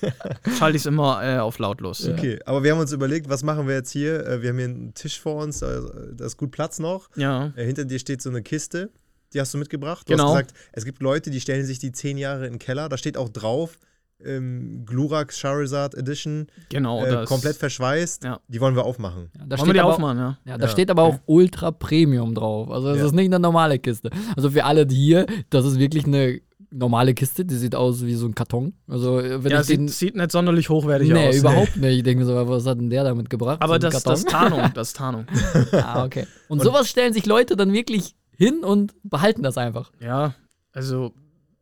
[0.00, 2.08] Deswegen schalte ich es immer äh, auf lautlos.
[2.08, 4.26] Okay, aber wir haben uns überlegt, was machen wir jetzt hier?
[4.26, 5.80] Äh, Wir haben hier einen Tisch vor uns, da
[6.24, 7.08] ist gut Platz noch.
[7.16, 7.52] Ja.
[7.56, 8.90] Äh, Hinter dir steht so eine Kiste,
[9.32, 10.08] die hast du mitgebracht.
[10.08, 10.28] Du Genau.
[10.28, 12.88] hast gesagt, es gibt Leute, die stellen sich die zehn Jahre in den Keller.
[12.88, 13.78] Da steht auch drauf,
[14.24, 17.04] ähm, Glurak Charizard Edition, Genau.
[17.04, 18.24] äh, das komplett verschweißt.
[18.24, 18.40] Ja.
[18.48, 19.30] Die wollen wir aufmachen.
[19.38, 20.38] Ja, da Wollen wir steht die aber, aufmachen, ja?
[20.44, 20.72] Ja, da Ja.
[20.72, 22.68] steht aber auch Ultra Premium drauf.
[22.70, 23.06] Also es Ja.
[23.06, 24.10] ist nicht eine normale Kiste.
[24.36, 28.14] Also für alle die hier, das ist wirklich eine normale Kiste, die sieht aus wie
[28.14, 28.74] so ein Karton.
[28.86, 29.88] Also äh, wenn Ja, ich den.
[29.88, 31.36] sieht, sieht nicht sonderlich hochwertig nee, aus.
[31.36, 31.96] überhaupt nicht.
[31.98, 33.62] Ich denke mir so, was hat denn der damit gebracht?
[33.62, 34.50] Aber So das, das Karton?
[34.58, 35.26] Tarnung, das Tarnung.
[35.72, 36.26] ah, okay.
[36.48, 39.90] Und, sowas stellen sich Leute dann wirklich hin und behalten das einfach.
[40.00, 40.34] Ja,
[40.72, 41.12] also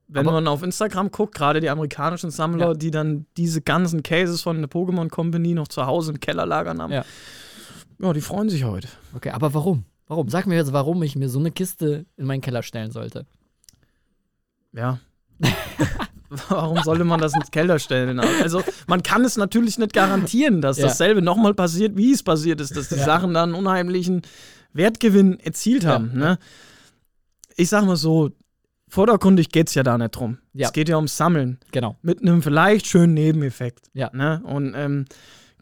[0.08, 2.74] wenn Aber- man auf Instagram guckt, gerade die amerikanischen Sammler, Ja.
[2.74, 6.80] die dann diese ganzen Cases von der Pokémon Company noch zu Hause im Keller lagern
[6.82, 7.04] haben, Ja.
[8.00, 8.88] ja, die freuen sich heute.
[9.14, 9.84] Okay, aber warum?
[10.08, 10.28] Warum?
[10.28, 13.26] Sag mir jetzt, warum ich mir so eine Kiste in meinen Keller stellen sollte.
[14.76, 14.98] Ja.
[16.48, 18.18] Warum sollte man das ins Keller stellen?
[18.20, 20.86] Also, man kann es natürlich nicht garantieren, dass Ja.
[20.88, 23.04] dasselbe nochmal passiert, wie es passiert ist, dass die Ja.
[23.04, 24.22] Sachen dann einen unheimlichen
[24.72, 25.90] Wertgewinn erzielt Ja.
[25.94, 26.10] haben.
[26.14, 26.38] Ne?
[27.56, 28.30] Ich sag mal so,
[28.88, 30.38] vordergründig geht es ja da nicht drum.
[30.52, 30.66] Ja.
[30.66, 31.58] Es geht ja ums Sammeln.
[31.72, 31.96] Genau.
[32.02, 33.86] Mit einem vielleicht schönen Nebeneffekt.
[33.94, 34.10] Ja.
[34.12, 34.42] Ne?
[34.44, 35.04] Und ähm,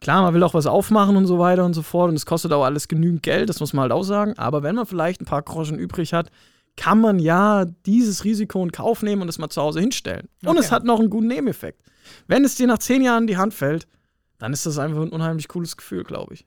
[0.01, 2.09] klar, man will auch was aufmachen und so weiter und so fort.
[2.09, 4.33] Und es kostet auch alles genügend Geld, das muss man halt auch sagen.
[4.37, 6.31] Aber wenn man vielleicht ein paar Groschen übrig hat,
[6.77, 10.27] kann man ja dieses Risiko in Kauf nehmen und es mal zu Hause hinstellen.
[10.43, 10.59] Und Okay.
[10.59, 11.81] es hat noch einen guten Nebeneffekt.
[12.27, 13.87] Wenn es dir nach zehn Jahren in die Hand fällt,
[14.37, 16.45] dann ist das einfach ein unheimlich cooles Gefühl, glaube ich.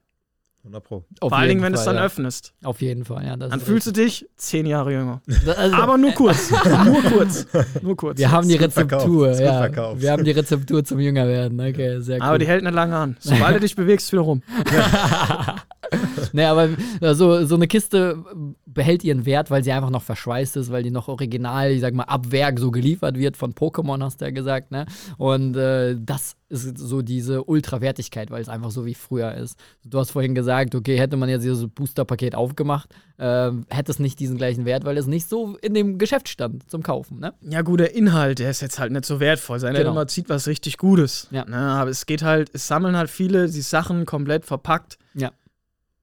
[0.65, 1.05] 100 Pro.
[1.21, 2.03] Auf Vor allen Dingen, wenn du es dann ja.
[2.05, 2.53] öffnest.
[2.65, 3.37] Auf jeden Fall, ja.
[3.37, 5.23] Das Dann fühlst du dich zehn Jahre jünger.
[5.57, 6.51] also, Aber nur kurz.
[6.85, 7.47] nur kurz.
[7.81, 8.19] Nur kurz.
[8.19, 9.59] Wir haben die Rezeptur, ja.
[9.61, 10.03] verkauft.
[10.03, 11.59] Wir haben die Rezeptur zum Jüngerwerden.
[11.61, 12.23] Okay, sehr cool.
[12.23, 13.17] Aber die hält nicht lange an.
[13.21, 14.43] Sobald du dich bewegst, wieder rum.
[16.33, 16.69] Nee, aber
[17.01, 18.23] äh, so, so eine Kiste
[18.67, 21.95] behält ihren Wert, weil sie einfach noch verschweißt ist, weil die noch original, ich sag
[21.95, 24.87] mal, ab Werk so geliefert wird von Pokémon, hast du ja gesagt, ne?
[25.17, 29.59] Und äh, das ist so diese Ultrawertigkeit, weil es einfach so wie früher ist.
[29.85, 34.19] Du hast vorhin gesagt, okay, hätte man jetzt dieses Booster-Paket aufgemacht, äh, hätte es nicht
[34.21, 37.35] diesen gleichen Wert, weil es nicht so in dem Geschäft stand zum Kaufen, ne?
[37.43, 39.59] Ja, gut, der Inhalt, der ist jetzt halt nicht so wertvoll.
[39.61, 39.95] Sein Genau.
[39.95, 41.29] man zieht was richtig Gutes.
[41.31, 41.45] Ja.
[41.45, 44.99] Ne, aber es geht halt, es sammeln halt viele die Sachen komplett verpackt.
[45.15, 45.31] Ja.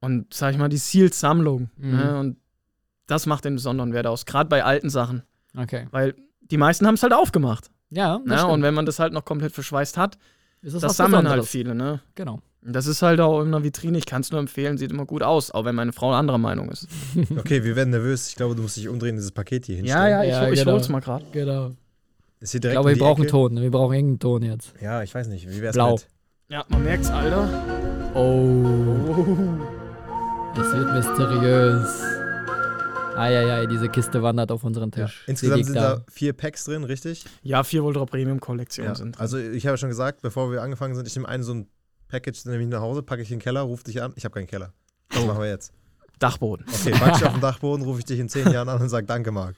[0.06, 1.70] Und sag ich mal, die Sealed-Sammlung.
[1.78, 1.92] Mhm.
[1.96, 2.38] Ne, und
[3.08, 5.24] das macht den besonderen Wert aus, gerade bei alten Sachen.
[5.58, 5.88] Okay.
[5.92, 7.72] Weil die meisten haben es halt aufgemacht.
[7.90, 8.48] Ja, das Ne?
[8.48, 10.18] Und wenn man das halt noch komplett verschweißt hat,
[10.62, 11.76] Ist das, was sammeln halt viele.
[11.76, 12.02] Ne?
[12.16, 12.42] Genau.
[12.62, 15.22] Das ist halt auch in einer Vitrine, ich kann es nur empfehlen, sieht immer gut
[15.22, 16.88] aus, auch wenn meine Frau eine andere Meinung ist.
[17.38, 18.28] Okay, wir werden nervös.
[18.30, 20.04] Ich glaube, du musst dich umdrehen, dieses Paket hier hinstellen.
[20.04, 20.72] Ja, ja, ich, Ja, ich genau.
[20.74, 21.26] hol's mal gerade.
[21.32, 21.72] Genau.
[22.40, 23.32] Ist hier Ich direkt glaube, um wir brauchen Ecke.
[23.32, 23.62] Ton.
[23.62, 24.74] Wir brauchen irgendeinen Ton jetzt.
[24.82, 25.48] Ja, ich weiß nicht.
[25.50, 25.94] Wie wär's Blau.
[25.94, 26.08] mit?
[26.50, 27.48] Ja, man merkt's, Alter.
[28.16, 29.84] Oh.
[30.58, 32.02] Es wird mysteriös.
[33.18, 35.06] Eieiei, diese Kiste wandert auf unseren Ja.
[35.06, 35.24] Tisch.
[35.26, 37.24] Sie Insgesamt sind da vier Packs drin, richtig?
[37.44, 38.96] Ja, vier Ultra Premium Kollektionen Ja.
[38.96, 39.20] sind.
[39.20, 41.68] Also ich habe ja schon gesagt, bevor wir angefangen sind, ich nehme einen so ein
[42.10, 44.14] Package, dann nehme ich nach Hause, packe ich in den Keller, ruf dich an.
[44.16, 44.74] Ich habe keinen Keller.
[45.12, 45.26] Was Oh.
[45.28, 45.72] machen wir jetzt?
[46.20, 46.66] Dachboden.
[46.68, 49.06] Okay, packe ich auf den Dachboden, rufe ich dich in zehn Jahren an und sage
[49.06, 49.56] Danke, Marc.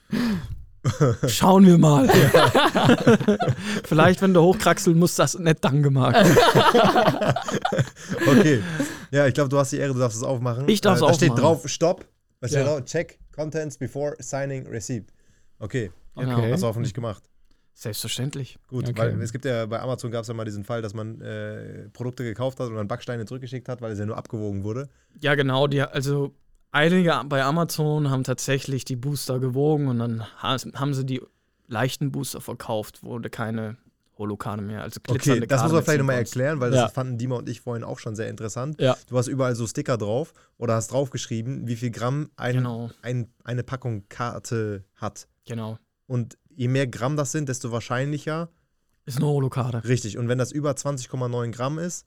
[1.28, 2.08] Schauen wir mal.
[3.84, 6.14] Vielleicht, wenn du hochkraxeln musst, das nicht Danke mag.
[8.26, 8.62] Okay.
[9.10, 10.68] Ja, ich glaube, du hast die Ehre, du darfst es aufmachen.
[10.68, 11.44] Ich darf's äh, Da steht aufmachen.
[11.44, 12.04] drauf, Stopp.
[12.40, 12.76] Was steht Ja.
[12.76, 12.84] drauf?
[12.84, 15.06] Check Contents before signing receipt.
[15.58, 16.38] Okay, Genau.
[16.38, 16.52] Okay.
[16.52, 17.22] hast du hoffentlich gemacht.
[17.74, 18.58] Selbstverständlich.
[18.68, 18.98] Gut, Okay.
[18.98, 21.88] weil es gibt ja bei Amazon gab es ja mal diesen Fall, dass man äh,
[21.92, 24.88] Produkte gekauft hat und dann Backsteine zurückgeschickt hat, weil es ja nur abgewogen wurde.
[25.20, 25.66] Ja, genau.
[25.68, 26.34] Die, also
[26.72, 31.22] einige bei Amazon haben tatsächlich die Booster gewogen und dann ha- haben sie die
[31.66, 33.76] leichten Booster verkauft, wurde keine
[34.16, 34.82] Holokarte mehr.
[34.82, 36.84] Also Okay, glitzernde das muss man vielleicht nochmal erklären, weil Ja.
[36.84, 38.80] das fanden Dima und ich vorhin auch schon sehr interessant.
[38.80, 38.96] Ja.
[39.08, 43.28] Du hast überall so Sticker drauf oder hast draufgeschrieben, wie viel Gramm ein, Genau, ein,
[43.44, 45.28] eine Packung Karte hat.
[45.46, 45.78] genau.
[46.06, 48.48] Und je mehr Gramm das sind, desto wahrscheinlicher.
[49.04, 49.84] Ist eine Holokarte.
[49.86, 50.18] Richtig.
[50.18, 52.06] Und wenn das über 20,9 Gramm ist,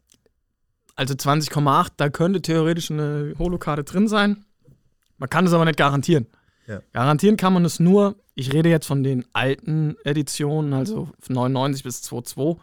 [0.95, 4.43] Also 20,8, da könnte theoretisch eine Holokarte drin sein.
[5.21, 6.25] Man kann es aber nicht garantieren.
[6.65, 6.81] Ja.
[6.93, 11.83] Garantieren kann man es nur, ich rede jetzt von den alten Editionen, also von 99
[11.83, 12.57] bis 2.2.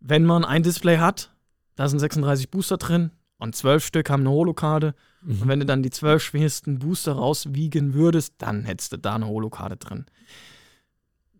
[0.00, 1.30] Wenn man ein Display hat,
[1.76, 4.96] da sind 36 Booster drin und 12 Stück haben eine Holokarte.
[5.24, 9.28] Und wenn du dann die 12 schwersten Booster rauswiegen würdest, dann hättest du da eine
[9.28, 10.06] Holokarte drin.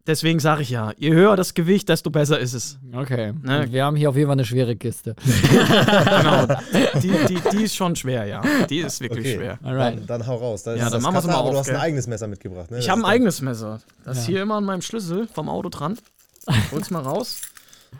[0.07, 2.77] Deswegen sage ich ja, je höher das Gewicht, desto besser ist es.
[2.93, 3.35] Okay.
[3.41, 3.69] Ne?
[3.71, 5.15] Wir haben hier auf jeden Fall eine schwere Kiste.
[5.25, 6.47] Genau.
[7.01, 8.43] Die, die, die ist schon schwer, ja.
[8.69, 9.37] Die ist wirklich Okay.
[9.37, 9.59] schwer.
[9.62, 9.99] Alright.
[9.99, 10.65] dann, dann hau raus.
[10.65, 12.07] Da Ja, ist dann das machen wir's Cutter, mal aber auf, du hast ein eigenes
[12.09, 12.71] Messer mitgebracht.
[12.71, 12.79] Ne?
[12.79, 13.81] Ich Das habe ein ist eigenes Messer.
[14.05, 14.33] Das ist Ja.
[14.33, 15.97] hier immer an meinem Schlüssel vom Auto dran.
[16.73, 17.41] Hol's mal raus.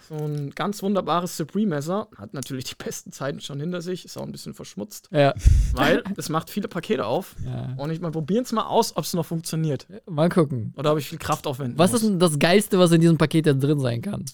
[0.09, 2.09] So ein ganz wunderbares Supreme-Messer.
[2.17, 4.05] Hat natürlich die besten Zeiten schon hinter sich.
[4.05, 5.09] Ist auch ein bisschen verschmutzt.
[5.13, 5.35] Ja.
[5.75, 7.37] Weil es macht viele Pakete auf.
[7.45, 7.75] ja.
[7.77, 9.87] Und ich mal probieren es mal aus, ob es noch funktioniert.
[10.09, 10.75] Mal gucken.
[10.77, 12.03] Oder ob ich viel Kraft aufwenden Was muss.
[12.03, 14.25] ist denn das Geilste, was in diesem Paket jetzt drin sein kann?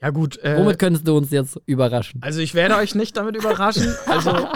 [0.00, 0.38] Ja, gut.
[0.38, 2.20] Äh, Womit könntest du uns jetzt überraschen?
[2.22, 3.94] Also ich werde euch nicht damit überraschen.
[4.06, 4.48] Also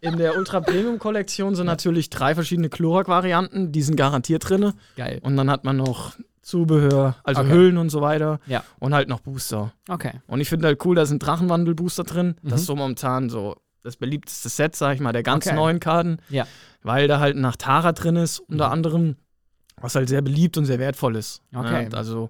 [0.00, 4.72] in der Ultra Premium Kollektion sind natürlich drei verschiedene Chlorak-Varianten, die sind garantiert drin.
[4.96, 5.20] Geil.
[5.22, 6.14] Und dann hat man noch
[6.46, 7.50] Zubehör, also Okay.
[7.50, 8.38] Hüllen und so weiter.
[8.46, 8.62] Ja.
[8.78, 9.72] Und halt noch Booster.
[9.88, 10.12] Okay.
[10.28, 12.36] Und ich finde halt cool, da ist ein Drachenwandel-Booster drin.
[12.42, 12.56] Das Mhm.
[12.58, 15.56] ist so momentan so das beliebteste Set, sag ich mal, der ganz Okay.
[15.56, 16.18] neuen Karten.
[16.28, 16.46] Ja.
[16.82, 19.16] Weil da halt nach Tara drin ist, unter anderem,
[19.80, 21.42] was halt sehr beliebt und sehr wertvoll ist.
[21.54, 21.88] Okay.
[21.90, 22.28] Ja, also,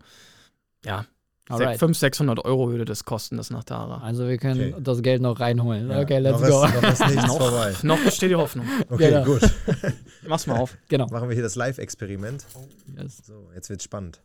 [0.85, 1.05] ja,
[1.49, 1.79] Alright.
[1.79, 3.99] 500, 600 Euro würde das kosten, das nach Tara.
[4.03, 4.83] Also wir können Okay.
[4.83, 5.89] das Geld noch reinholen.
[5.91, 6.65] Ja, Okay, let's noch go.
[6.89, 8.67] Ist, noch ist Noch, besteht die Hoffnung.
[8.91, 9.25] Okay, Genau.
[9.25, 9.43] gut.
[10.29, 10.77] Mach's mal auf.
[10.89, 11.07] Genau.
[11.09, 12.45] Machen wir hier das Live-Experiment.
[12.97, 13.19] Yes.
[13.25, 14.23] So, jetzt wird's spannend.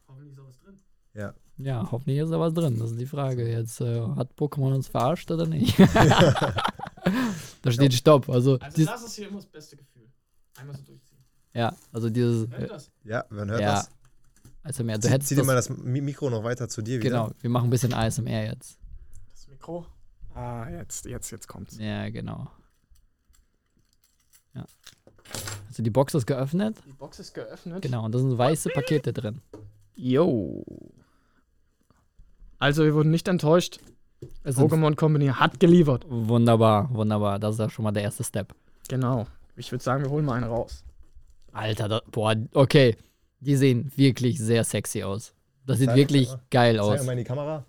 [1.14, 1.34] Ja.
[1.58, 2.80] Ja, hoffentlich ist da was drin.
[2.80, 3.48] Das ist die Frage.
[3.48, 5.78] Jetzt äh, hat Pokémon uns verarscht oder nicht?
[7.62, 8.30] da steht Stopp.
[8.30, 10.08] Also, dies, das ist hier immer das beste Gefühl.
[10.58, 11.20] Einmal so durchziehen.
[11.54, 12.90] ja, also dieses äh, das?
[13.04, 13.90] Ja, man hört Ja, das.
[14.64, 14.96] ASMR.
[14.96, 17.10] Du Zieh, hättest zieh dir das, mal das Mi- Mikro noch weiter zu dir wieder.
[17.10, 18.78] Genau, wir machen ein bisschen ASMR jetzt.
[19.32, 19.86] Das Mikro.
[20.34, 21.78] Ah, jetzt, jetzt, jetzt kommt's.
[21.78, 22.50] Ja, genau.
[24.56, 24.66] Ja.
[25.72, 26.76] Also die Box ist geöffnet.
[26.86, 27.82] Die Box ist geöffnet.
[27.82, 29.40] Genau, und da sind weiße Pakete drin.
[29.96, 30.66] Yo.
[32.60, 33.80] Also, wir wurden nicht enttäuscht.
[34.44, 36.06] Es Pokémon Company hat geliefert.
[36.10, 37.40] wunderbar, wunderbar.
[37.40, 38.54] Das ist ja schon mal der erste Step.
[38.90, 39.26] Genau.
[39.56, 40.84] Ich würde sagen, wir holen mal einen raus.
[41.54, 42.98] Alter, da, boah, okay.
[43.40, 45.34] Die sehen wirklich sehr sexy aus.
[45.66, 47.06] Das sieht Zeig- wirklich zeig geil Zeig aus.
[47.06, 47.64] mal in die Kamera.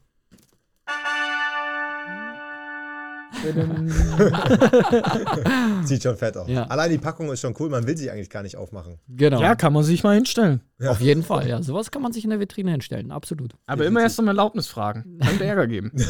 [5.85, 6.49] Sieht schon fett aus.
[6.49, 6.65] Ja.
[6.65, 8.99] Allein die Packung ist schon cool, man will sie eigentlich gar nicht aufmachen.
[9.09, 9.41] Genau.
[9.41, 10.61] ja, kann man sich mal hinstellen.
[10.79, 10.91] Ja.
[10.91, 11.63] Auf jeden Fall, ja.
[11.63, 13.55] Sowas kann man sich in der Vitrine hinstellen, absolut.
[13.67, 15.19] Aber immer erst um Erlaubnis fragen.
[15.25, 15.93] Könnte Ärger geben.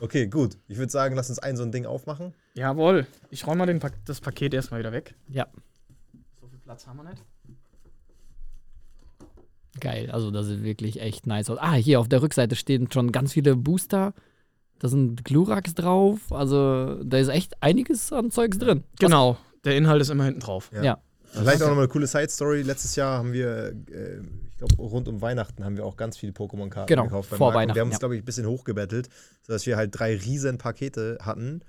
[0.00, 0.58] Okay, gut.
[0.68, 2.34] Ich würde sagen, lass uns ein so ein Ding aufmachen.
[2.52, 3.06] Jawohl.
[3.30, 5.14] Ich räume mal den pa das Paket erstmal wieder weg.
[5.28, 5.46] Ja,
[6.38, 7.22] So viel Platz haben wir nicht.
[9.80, 10.10] geil.
[10.10, 11.56] Also das sieht wirklich echt nice aus.
[11.58, 14.12] Ah, hier auf der Rückseite stehen schon ganz viele Booster.
[14.80, 16.32] Da sind Gluraks drauf.
[16.32, 18.82] Also da ist echt einiges an Zeugs drin.
[18.98, 19.36] Genau.
[19.64, 20.70] Der Inhalt ist immer hinten drauf.
[20.74, 20.82] Ja.
[20.82, 20.98] Ja.
[21.32, 22.62] Vielleicht auch nochmal eine coole Side-Story.
[22.62, 26.32] Letztes Jahr haben wir, äh, ich glaube, rund um Weihnachten haben wir auch ganz viele
[26.32, 27.30] Pokémon-Karten Genau, gekauft.
[27.30, 27.98] beim vor Weihnachten, Wir haben uns, ja.
[28.00, 29.08] glaube ich, ein bisschen hochgebettelt,
[29.46, 31.60] sodass wir halt drei riesen Pakete hatten.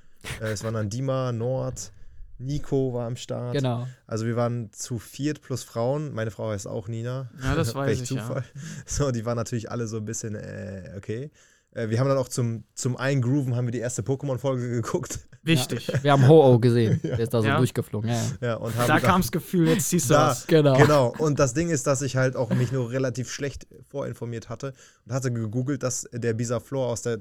[0.42, 1.92] äh, es waren dann Dima, Nord,
[2.40, 3.54] Nico war am Start.
[3.54, 3.86] Genau.
[4.08, 6.12] Also wir waren zu viert plus Frauen.
[6.14, 7.30] Meine Frau heißt auch Nina.
[7.44, 8.44] Ja, das weiß Welch ich, Zufall.
[8.88, 11.30] So, die waren natürlich alle so ein bisschen, äh, okay.
[11.74, 15.20] Äh, wir haben dann auch zum, zum Eingrooven haben wir die erste Pokémon-Folge geguckt.
[15.44, 15.92] Wichtig.
[16.04, 17.00] Wir haben Ho-Oh gesehen.
[17.04, 17.58] Der ist da so Ja.
[17.58, 18.10] durchgeflogen.
[18.10, 18.48] Ja, ja.
[18.50, 20.28] Ja, und haben Da kam das Gefühl, jetzt siehst du Da.
[20.30, 20.46] was.
[20.48, 20.78] Genau.
[20.78, 21.14] Genau.
[21.18, 24.74] Und das Ding ist, dass ich halt auch mich nur relativ schlecht vorinformiert hatte
[25.06, 27.18] und hatte gegoogelt, dass der Bizarre aus der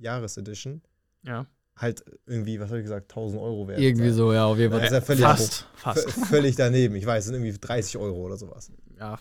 [0.00, 0.82] 25-Jahres-Edition
[1.22, 1.46] Ja.
[1.76, 3.78] halt irgendwie, was habe ich gesagt, 1000 Euro wert.
[3.78, 4.14] Irgendwie sei.
[4.16, 4.86] so, ja, auf jeden Das Fall.
[4.86, 5.66] ist ja völlig, Fast.
[5.74, 6.10] Fast.
[6.10, 6.94] völlig daneben.
[6.96, 8.70] Ich weiß, es sind irgendwie 30 Euro oder sowas.
[8.98, 9.18] Ja.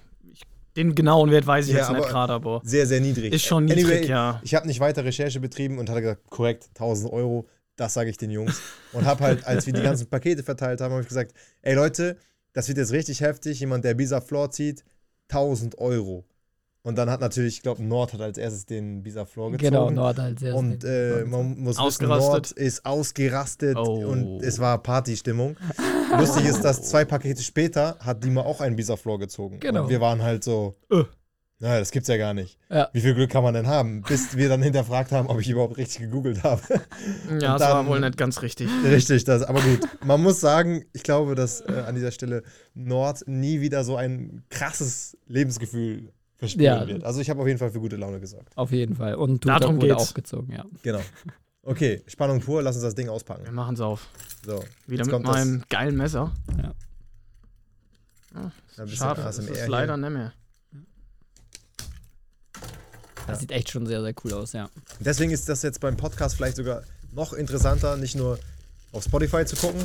[0.75, 3.33] Den genauen Wert weiß ich Ja, jetzt nicht gerade, aber Sehr, sehr niedrig.
[3.33, 4.41] ist schon niedrig, Anyway, ja.
[4.43, 8.17] Ich habe nicht weiter Recherche betrieben und hatte gesagt, korrekt, 1000 Euro, das sage ich
[8.17, 8.61] den Jungs.
[8.93, 12.17] Und habe halt, als wir die ganzen Pakete verteilt haben, habe ich gesagt, ey Leute,
[12.53, 13.59] das wird jetzt richtig heftig.
[13.59, 14.83] Jemand, der Bisa Floor zieht,
[15.29, 16.25] 1000 Euro.
[16.83, 19.71] Und dann hat natürlich, ich glaube, Nord hat als erstes den Bisa Floor gezogen.
[19.71, 20.53] Genau, Nord als erstes.
[20.59, 22.07] Und äh, man muss wissen.
[22.07, 24.05] Nord ist ausgerastet Oh.
[24.07, 25.57] und es war Partystimmung.
[26.17, 29.59] Lustig ist, dass zwei Pakete später hat Dima auch einen Bisa Floor gezogen.
[29.59, 29.83] Genau.
[29.83, 31.03] Und wir waren halt so, Äh.
[31.59, 32.57] naja, das gibt's ja gar nicht.
[32.69, 32.89] Ja.
[32.93, 34.01] Wie viel Glück kann man denn haben?
[34.03, 36.61] Bis wir dann hinterfragt haben, ob ich überhaupt richtig gegoogelt habe.
[36.69, 38.69] Ja, Und das war wohl nicht ganz richtig.
[38.83, 39.79] richtig, das, aber gut.
[40.05, 44.43] Man muss sagen, ich glaube, dass äh, an dieser Stelle Nord nie wieder so ein
[44.49, 46.87] krasses Lebensgefühl verspüren Ja.
[46.87, 47.03] wird.
[47.05, 48.51] Also ich habe auf jeden Fall für gute Laune gesorgt.
[48.57, 49.15] Auf jeden Fall.
[49.15, 50.09] Und Tutor Darum wurde geht's.
[50.09, 50.65] auch gezogen, ja.
[50.83, 50.99] Genau.
[51.67, 53.51] Okay, Spannung pur, lass uns das Ding Wir auspacken.
[53.53, 54.07] machen's auf.
[54.45, 56.31] So, Wieder mit kommt das- meinem geilen Messer.
[56.57, 56.73] Ja.
[58.35, 59.67] Ja, ein bisschen schade, das ist hier.
[59.67, 60.33] leider nicht mehr.
[63.27, 64.69] Das sieht echt schon sehr, sehr cool aus, ja.
[64.99, 68.37] Deswegen ist das jetzt beim Podcast vielleicht sogar noch interessanter, nicht nur
[68.91, 69.83] auf Spotify zu gucken,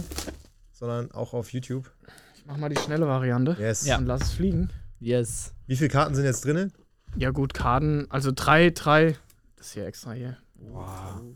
[0.73, 1.91] sondern auch auf YouTube.
[2.37, 3.87] Ich mach mal die schnelle Variante Yes.
[3.87, 3.97] Ja.
[3.97, 4.71] und lass es fliegen.
[4.99, 5.53] Yes.
[5.67, 6.73] Wie viele Karten sind jetzt drin?
[7.17, 9.17] Ja gut, Karten, also drei, drei.
[9.57, 10.37] Das ist hier extra hier.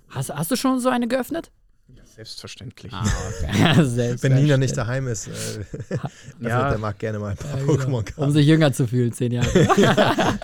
[0.08, 1.50] Hast, hast du schon so eine geöffnet?
[1.88, 2.92] Ja, selbstverständlich.
[2.92, 3.04] Ah,
[3.42, 3.84] okay.
[3.88, 5.30] Selbst Wenn Nina nicht daheim ist, äh,
[5.90, 6.08] also
[6.40, 6.70] Ja.
[6.70, 7.72] der mag gerne mal ein paar Ja, genau.
[7.72, 8.32] Um Pokémon-Karten.
[8.32, 9.48] sich jünger zu fühlen, zehn Jahre.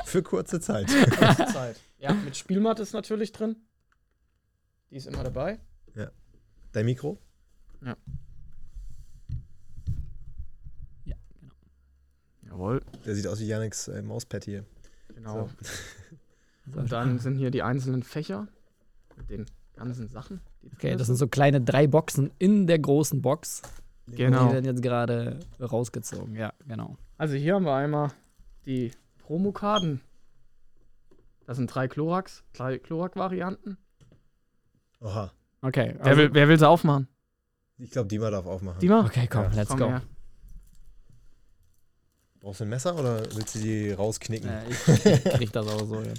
[0.04, 0.88] Für kurze Zeit.
[0.90, 1.80] Zeit.
[1.98, 3.56] Ja, mit Spielmatte ist natürlich drin.
[4.90, 5.60] Die ist immer dabei.
[6.72, 7.18] Dein Mikro?
[12.46, 14.64] Jawohl, Der sieht aus wie Yannicks äh, Mauspad hier.
[15.14, 15.48] genau.
[16.74, 18.48] Und dann sind hier die einzelnen Fächer
[19.20, 20.40] mit den ganzen Sachen.
[20.74, 23.62] Okay, das sind so kleine drei Boxen in der großen Box.
[24.06, 24.48] Genau.
[24.48, 26.34] Die werden jetzt gerade rausgezogen.
[26.34, 26.96] Ja, genau.
[27.16, 28.10] Also hier haben wir einmal
[28.66, 30.00] die Promokarten.
[31.46, 33.76] Das sind drei Chlorax, drei Chlorak-Varianten.
[35.00, 35.32] Oha.
[35.62, 37.08] Okay, Wer, will, wer will sie aufmachen?
[37.78, 38.80] Ich glaube, Dima darf aufmachen.
[38.80, 39.04] Die mal?
[39.04, 39.86] okay, komm, Ja, let's Komm go.
[39.88, 40.02] her.
[42.40, 44.48] Brauchst du ein Messer oder willst du die rausknicken?
[44.48, 46.14] Äh, ich krieg das auch so hin.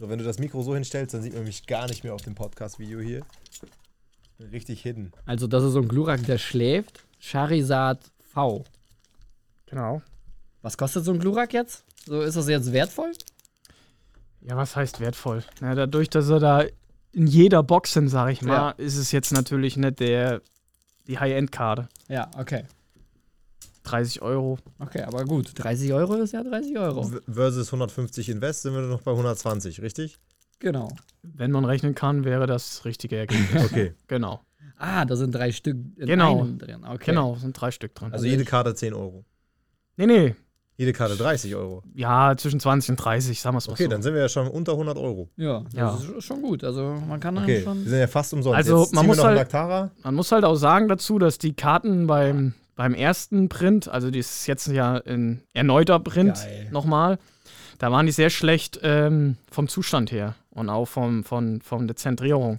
[0.00, 2.22] So, wenn du das Mikro so hinstellst, dann sieht man mich gar nicht mehr auf
[2.22, 3.20] dem Podcast-Video hier.
[4.50, 5.12] Richtig hidden.
[5.26, 7.04] Also, das ist so ein Glurak, der schläft.
[7.18, 8.00] Charizard
[8.32, 8.64] V.
[9.66, 10.00] Genau.
[10.62, 11.84] Was kostet so ein Glurak jetzt?
[12.06, 13.12] So, ist das jetzt wertvoll?
[14.40, 15.44] Ja, was heißt wertvoll?
[15.60, 16.64] Na, dadurch, dass er da
[17.12, 18.70] in jeder Box sind, sag ich mal, Ja.
[18.70, 20.40] ist es jetzt natürlich nicht der,
[21.08, 21.90] die High-End-Karte.
[22.08, 22.64] Ja, okay.
[23.90, 24.58] 30 Euro.
[24.78, 25.52] Okay, aber gut.
[25.54, 27.10] 30 Euro ist ja 30 Euro.
[27.30, 30.18] Versus 150 Invest sind wir noch bei 120, richtig?
[30.58, 30.88] Genau.
[31.22, 33.64] Wenn man rechnen kann, wäre das richtige Ergebnis.
[33.64, 33.94] Okay.
[34.06, 34.40] genau.
[34.76, 36.40] Ah, da sind drei Stück in Genau.
[36.40, 36.84] einem drin.
[36.84, 37.06] Okay.
[37.06, 38.12] Genau, sind drei Stück drin.
[38.12, 39.24] Also jede Karte 10 Euro.
[39.96, 40.34] nee, nee.
[40.76, 41.82] Jede Karte 30 Euro.
[41.94, 43.88] Ja, zwischen 20 und 30, sagen wir es mal Okay, so.
[43.90, 45.28] dann sind wir ja schon unter 100 Euro.
[45.36, 45.98] Ja, das Ja.
[46.16, 46.64] ist schon gut.
[46.64, 47.84] Also, man kann dann Okay, schon.
[47.84, 48.56] wir sind ja fast umsonst.
[48.56, 49.90] Also, Jetzt man muss wir noch halt-.
[50.02, 54.36] Man muss halt auch sagen dazu, dass die Karten beim, beim ersten Print, also das
[54.36, 56.68] ist jetzt ja ein erneuter Print Geil.
[56.70, 57.18] nochmal,
[57.76, 61.96] da waren die sehr schlecht ähm, vom Zustand her und auch vom, von, von der
[61.96, 62.58] Zentrierung.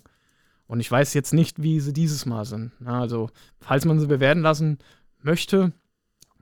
[0.68, 2.72] Und ich weiß jetzt nicht, wie sie dieses Mal sind.
[2.80, 3.32] Na, also,
[3.62, 4.78] falls man sie bewerten lassen
[5.24, 5.72] möchte,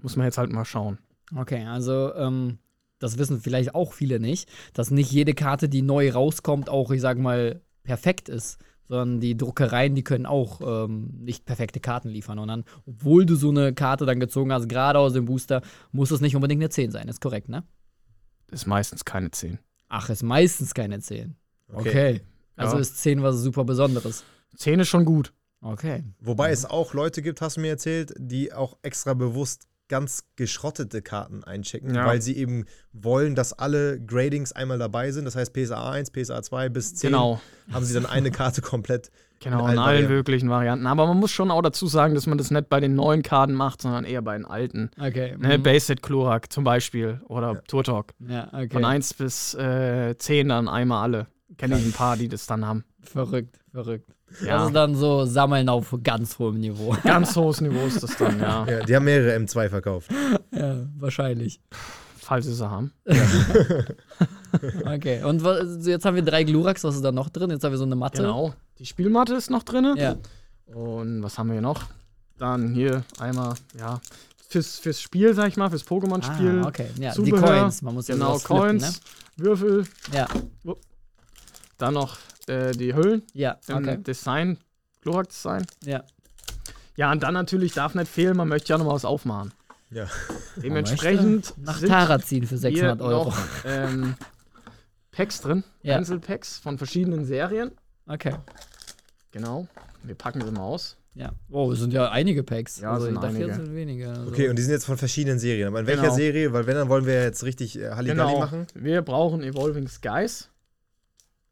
[0.01, 0.97] muss man jetzt halt mal schauen.
[1.33, 2.57] Okay, also ähm,
[2.99, 6.99] das wissen vielleicht auch viele nicht, dass nicht jede Karte, die neu rauskommt, auch, ich
[6.99, 8.57] sag mal, perfekt ist.
[8.89, 12.39] Sondern die Druckereien, die können auch ähm, nicht perfekte Karten liefern.
[12.39, 16.11] Und dann, obwohl du so eine Karte dann gezogen hast, gerade aus dem Booster, muss
[16.11, 17.07] es nicht unbedingt eine 10 sein.
[17.07, 17.63] Ist korrekt, ne?
[18.51, 19.59] Ist meistens keine 10.
[19.89, 21.35] Ach, ist meistens keine 10.
[21.71, 22.21] Okay.
[22.55, 22.81] Also Ja.
[22.81, 24.23] ist 10 was super Besonderes.
[24.57, 25.33] 10 ist schon gut.
[25.61, 26.03] Okay.
[26.19, 31.01] Wobei es auch Leute gibt, hast du mir erzählt, die auch extra bewusst ganz geschrottete
[31.01, 32.05] Karten einchecken, Ja.
[32.05, 35.25] weil sie eben wollen, dass alle Gradings einmal dabei sind.
[35.25, 37.41] Das heißt PSA 1, PSA 2 bis 10 Genau.
[37.73, 39.11] haben sie dann eine Karte komplett.
[39.41, 40.13] Genau, allen in allen Varianten.
[40.13, 40.85] möglichen Varianten.
[40.85, 43.53] Aber man muss schon auch dazu sagen, dass man das nicht bei den neuen Karten
[43.53, 44.91] macht, sondern eher bei den alten.
[44.99, 45.33] Okay.
[45.39, 45.63] Ne, mhm.
[45.63, 47.61] Basic Chlorak zum Beispiel oder Ja.
[47.61, 48.07] Turtok.
[48.27, 48.67] ja, okay.
[48.69, 51.27] Von 1 bis äh, 10 dann einmal alle.
[51.57, 52.83] Kenne ich ein paar, die das dann haben.
[53.01, 54.11] Verrückt, verrückt.
[54.45, 54.57] Ja.
[54.57, 56.95] Das ist dann so Sammeln auf ganz hohem Niveau.
[57.03, 58.65] Ganz hohes Niveau ist das dann, ja.
[58.65, 60.09] Ja, die haben mehrere M2 verkauft.
[60.51, 61.59] ja, wahrscheinlich.
[62.17, 62.91] Falls sie sie haben.
[64.85, 67.51] Okay, und was, jetzt haben wir drei Gluraks, was ist da noch drin?
[67.51, 68.23] Jetzt haben wir so eine Matte.
[68.23, 68.53] Genau.
[68.79, 69.93] Die Spielmatte ist noch drin.
[69.95, 70.15] Ja,
[70.73, 71.83] Und was haben wir hier noch?
[72.39, 73.99] Dann hier einmal, ja,
[74.47, 76.61] fürs, fürs Spiel, sag ich mal, fürs Pokémon-Spiel.
[76.63, 76.87] ah, okay.
[76.97, 77.81] Ja, die Zubehör, Coins.
[77.83, 79.01] Man muss ja Genau, sowas flippen, Coins,
[79.37, 80.17] Würfel, Ne?
[80.17, 80.27] Ja,
[81.77, 82.17] dann noch
[82.49, 83.97] äh, die Hüllen ja, im okay.
[84.01, 84.57] Design,
[85.01, 85.65] Chlorak-Design.
[85.85, 86.03] Ja.
[86.97, 89.53] Ja, und dann natürlich darf nicht fehlen, man möchte ja noch mal was aufmachen.
[89.91, 90.07] Ja.
[90.57, 93.25] Dementsprechend Nach Tara ziehen für hier 600 Euro.
[93.29, 94.15] noch ähm,
[95.11, 95.95] Packs drin, Ja.
[95.97, 97.71] Einzelpacks von verschiedenen Serien.
[98.07, 98.35] Okay.
[99.31, 99.67] Genau.
[100.03, 100.97] Wir packen sie mal aus.
[101.15, 101.31] Ja.
[101.49, 102.79] Oh, es sind ja einige Packs.
[102.79, 103.53] Ja, also sind ich dachte, einige.
[103.53, 104.09] sind wenige.
[104.09, 104.27] Also.
[104.27, 105.67] Okay, und die sind jetzt von verschiedenen Serien.
[105.67, 106.15] Aber in welcher Genau.
[106.15, 106.53] Serie?
[106.53, 108.39] Weil wenn, dann wollen wir ja jetzt richtig äh, Halligalli Genau.
[108.39, 108.67] machen.
[108.73, 110.49] Wir brauchen Evolving Skies.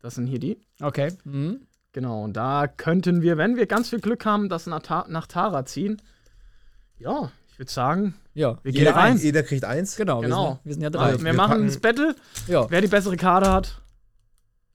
[0.08, 0.58] Das sind hier die.
[0.82, 1.12] Okay.
[1.26, 1.60] Mhm.
[1.92, 5.28] Genau, und da könnten wir, wenn wir ganz viel Glück haben, das nach, Ta nach
[5.28, 6.02] Tara ziehen.
[6.98, 9.18] Ja, ich würde sagen, Ja, wir gehen Jeder, rein.
[9.18, 9.98] jeder kriegt eins.
[9.98, 10.22] genau.
[10.22, 10.48] Wir, Genau.
[10.52, 11.04] sind, wir sind ja Wir, drei.
[11.08, 12.16] Also, wir wir machen packen- das Battle.
[12.48, 13.82] Ja, Wer die bessere Karte hat,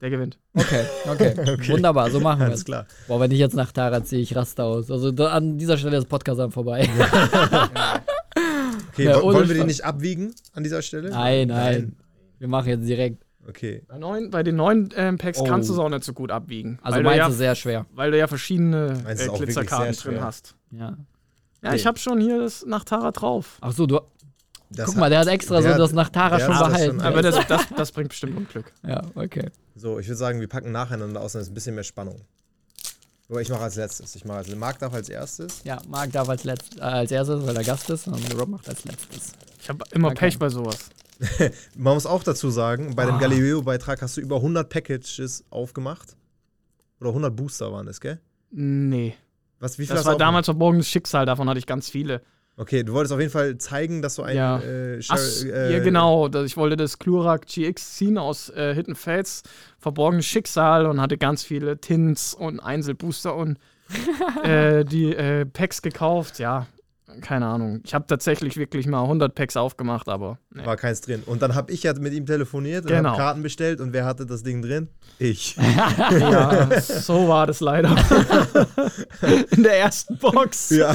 [0.02, 0.38] der gewinnt.
[0.52, 1.34] okay, okay.
[1.72, 2.64] Wunderbar, so machen wir es.
[2.66, 2.86] klar.
[3.08, 4.90] Boah, wenn ich jetzt nach Tara ziehe, ich raste aus.
[4.90, 6.90] Also da, an dieser Stelle ist Podcast dann vorbei.
[8.94, 9.66] Okay, Ja, wollen wir die Spaß.
[9.66, 11.08] nicht abwiegen an dieser Stelle?
[11.10, 11.96] Nein, nein.
[12.38, 13.24] Wir machen jetzt direkt.
[13.48, 13.82] Okay.
[13.88, 15.44] Bei, neuen, bei den neuen ähm, Packs Oh.
[15.44, 16.78] kannst du es auch nicht so gut abwiegen.
[16.82, 17.86] Also weil, du meins ja, ist sehr schwer.
[17.92, 20.54] weil du ja verschiedene äh, Glitzerkarten drin hast.
[20.70, 20.78] Ja.
[20.80, 20.96] Ja,
[21.64, 21.76] Okay.
[21.76, 23.58] ich habe schon hier das nach Tara drauf.
[23.60, 24.00] Ach so, du.
[24.70, 26.62] Das guck mal, der hat extra der so hat- das nach Tara der schon hat
[26.66, 26.96] das behalten.
[26.98, 28.72] schon- Aber das, das, das bringt bestimmt Unglück.
[28.86, 29.50] ja, okay.
[29.76, 32.20] So, ich würde sagen, wir packen nacheinander aus, dann ist ein bisschen mehr Spannung.
[33.28, 34.14] Aber ich mache als letztes.
[34.16, 35.62] Ich mache als Marc darf als erstes.
[35.64, 38.68] Ja, Marc darf als, letzt, äh, als erstes, weil er Gast ist, und Rob macht
[38.68, 39.32] als letztes.
[39.60, 40.10] Ich habe immer.
[40.14, 40.78] Pech bei sowas.
[41.76, 43.18] Man muss auch dazu sagen, bei dem Ah.
[43.18, 46.16] Galileo-Beitrag hast du über 100 Packages aufgemacht.
[47.00, 48.20] Oder 100 Booster waren es, gell?
[48.50, 49.14] Nee.
[49.60, 52.22] Was, wie viel Das war damals verborgenes Schicksal, davon hatte ich ganz viele.
[52.56, 54.58] Okay, du wolltest auf jeden Fall zeigen, dass du einen Ja.
[54.60, 56.28] äh, Ach, äh, ja, genau.
[56.28, 59.42] Das- Ich wollte das Klurak GX ziehen aus äh, Hidden Fates,
[59.78, 63.58] verborgenes Schicksal und hatte ganz viele Tints und Einzelbooster und
[64.44, 66.38] äh, die äh, Packs gekauft.
[66.38, 66.66] Ja,
[67.20, 67.80] keine Ahnung.
[67.84, 70.64] Ich habe tatsächlich wirklich mal 100 Packs aufgemacht, aber nee.
[70.64, 71.22] War keins drin.
[71.26, 73.10] Und dann habe ich ja mit ihm telefoniert und Genau.
[73.10, 73.80] habe Karten bestellt.
[73.80, 74.88] Und wer hatte das Ding drin?
[75.18, 75.56] Ich.
[76.18, 77.90] ja, so war das leider.
[79.50, 80.70] In der ersten Box.
[80.70, 80.94] ja,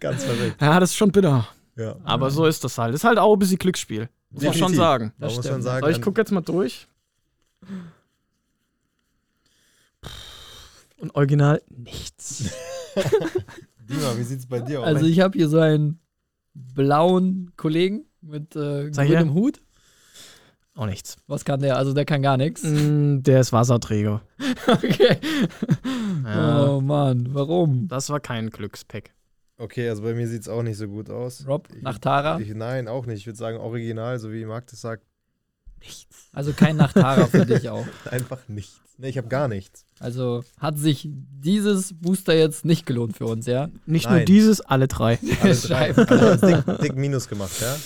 [0.00, 0.60] ganz verrückt.
[0.60, 1.46] Ja, das ist schon bitter.
[1.76, 1.96] Ja.
[2.04, 2.94] Aber so ist das halt.
[2.94, 4.08] Das ist halt auch ein bisschen Glücksspiel.
[4.30, 5.12] Muss man schon sagen.
[5.18, 6.86] Da muss man sagen, So, ich gucke jetzt mal durch.
[10.98, 12.44] Und original nichts.
[13.88, 14.86] Dima, wie sieht's bei dir aus?
[14.86, 16.00] Also ich habe hier so einen
[16.54, 19.60] blauen Kollegen mit äh, grünem Hut.
[20.74, 21.16] Auch nichts.
[21.26, 21.76] Was kann der?
[21.78, 22.62] Also der kann gar nichts.
[22.62, 24.22] Mm, Der ist Wasserträger.
[24.68, 25.16] Okay.
[26.24, 26.66] Ja.
[26.68, 27.86] Oh Mann, warum?
[27.88, 29.10] Das war kein Glückspack.
[29.58, 31.46] okay, also bei mir sieht's auch nicht so gut aus.
[31.46, 32.40] Rob, Ich- nach Tara.
[32.40, 33.18] Ich, nein, auch nicht.
[33.20, 35.04] Ich würde sagen, original, so wie Marc das sagt,
[35.86, 36.28] Nichts.
[36.32, 37.86] Also kein nach Tara für dich auch.
[38.10, 38.80] einfach nichts.
[38.98, 39.84] Nee, ich habe gar nichts.
[39.98, 43.68] Also hat sich dieses Booster jetzt nicht gelohnt für uns, ja?
[43.84, 44.26] Nicht nur Nein.
[44.26, 45.18] dieses, alle drei.
[45.42, 45.94] Alle drei.
[45.94, 46.08] Scheiße.
[46.08, 47.76] Also dick, dick Minus gemacht, ja?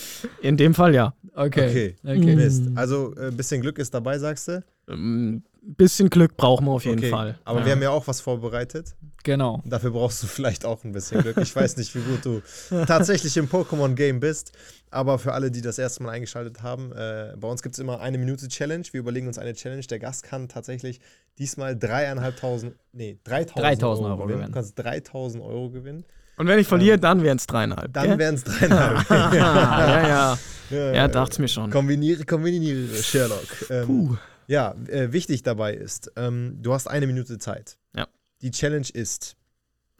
[0.41, 1.13] In dem Fall ja.
[1.33, 1.69] Okay.
[1.69, 1.95] Okay.
[2.03, 2.35] okay.
[2.35, 2.63] Mist.
[2.75, 4.63] Also ein äh, bisschen Glück ist dabei, sagst du?
[4.87, 7.09] Ein bisschen Glück brauchen wir auf jeden okay.
[7.09, 7.39] Fall.
[7.45, 7.65] Aber ja.
[7.65, 8.95] wir haben ja auch was vorbereitet.
[9.23, 9.61] Genau.
[9.65, 11.37] Dafür brauchst du vielleicht auch ein bisschen Glück.
[11.37, 12.41] Ich weiß nicht, wie gut du
[12.85, 14.51] tatsächlich im Pokémon-Game bist.
[14.89, 18.01] Aber für alle, die das erste Mal eingeschaltet haben, äh, bei uns gibt es immer
[18.01, 18.83] eine Minute Challenge.
[18.91, 19.83] Wir überlegen uns eine Challenge.
[19.83, 20.99] Der Gast kann tatsächlich
[21.37, 24.47] diesmal dreieinhalbtausend, nee, 3000 3000 Euro, Euro gewinnen.
[24.47, 26.03] Du kannst 3000 Euro gewinnen.
[26.37, 27.93] Und wenn ich verliere, dann wären es dreieinhalb.
[27.93, 29.09] Dann wären es dreieinhalb.
[29.09, 30.37] ja, ja, ja.
[30.71, 31.69] ja, Ja, dacht's mir schon.
[31.69, 33.69] Kombiniere, kombiniere, Sherlock.
[33.69, 34.17] Ähm, Puh.
[34.51, 37.77] Ja, äh, wichtig dabei ist, ähm, du hast eine Minute Zeit.
[37.95, 38.09] Ja.
[38.41, 39.37] Die Challenge ist,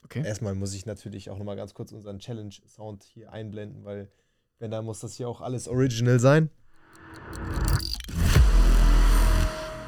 [0.03, 0.25] Okay.
[0.25, 4.11] erstmal muss ich natürlich auch nochmal ganz kurz unseren Challenge-Sound hier einblenden, weil
[4.59, 6.49] wenn da muss das hier auch alles original sein.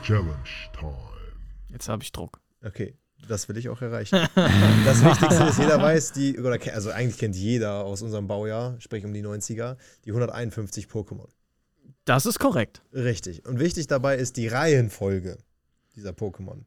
[0.01, 0.33] Challenge
[0.79, 0.95] Time.
[1.67, 2.39] Jetzt habe ich Druck.
[2.63, 2.95] Okay,
[3.27, 4.15] das will ich auch erreichen.
[4.85, 9.03] das Wichtigste ist, jeder weiß, die, oder also eigentlich kennt jeder aus unserem Baujahr, sprich
[9.03, 11.27] um die 90er, die 151 Pokémon.
[12.05, 12.81] Das ist korrekt.
[12.93, 13.45] Richtig.
[13.47, 15.37] Und wichtig dabei ist die Reihenfolge
[15.95, 16.63] dieser Pokémon.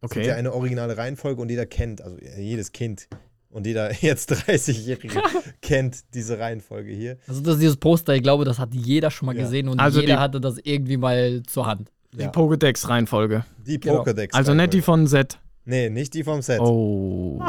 [0.00, 0.38] Es gibt ja Okay.
[0.38, 3.08] eine originale Reihenfolge und jeder kennt, also jedes Kind
[3.50, 5.20] und jeder jetzt 30-Jährige
[5.62, 7.18] kennt diese Reihenfolge hier.
[7.26, 9.42] Also das ist dieses Poster, ich glaube, das hat jeder schon mal Ja.
[9.42, 11.90] gesehen und Also jeder die- hatte das irgendwie mal zur Hand.
[12.12, 12.30] Die Ja.
[12.30, 13.44] Pokédex-Reihenfolge.
[13.66, 14.02] Die Genau.
[14.02, 14.32] Pokédex.
[14.32, 15.38] Also nicht die von Z.
[15.64, 16.60] Nee, nicht die vom Set.
[16.60, 17.42] Oh.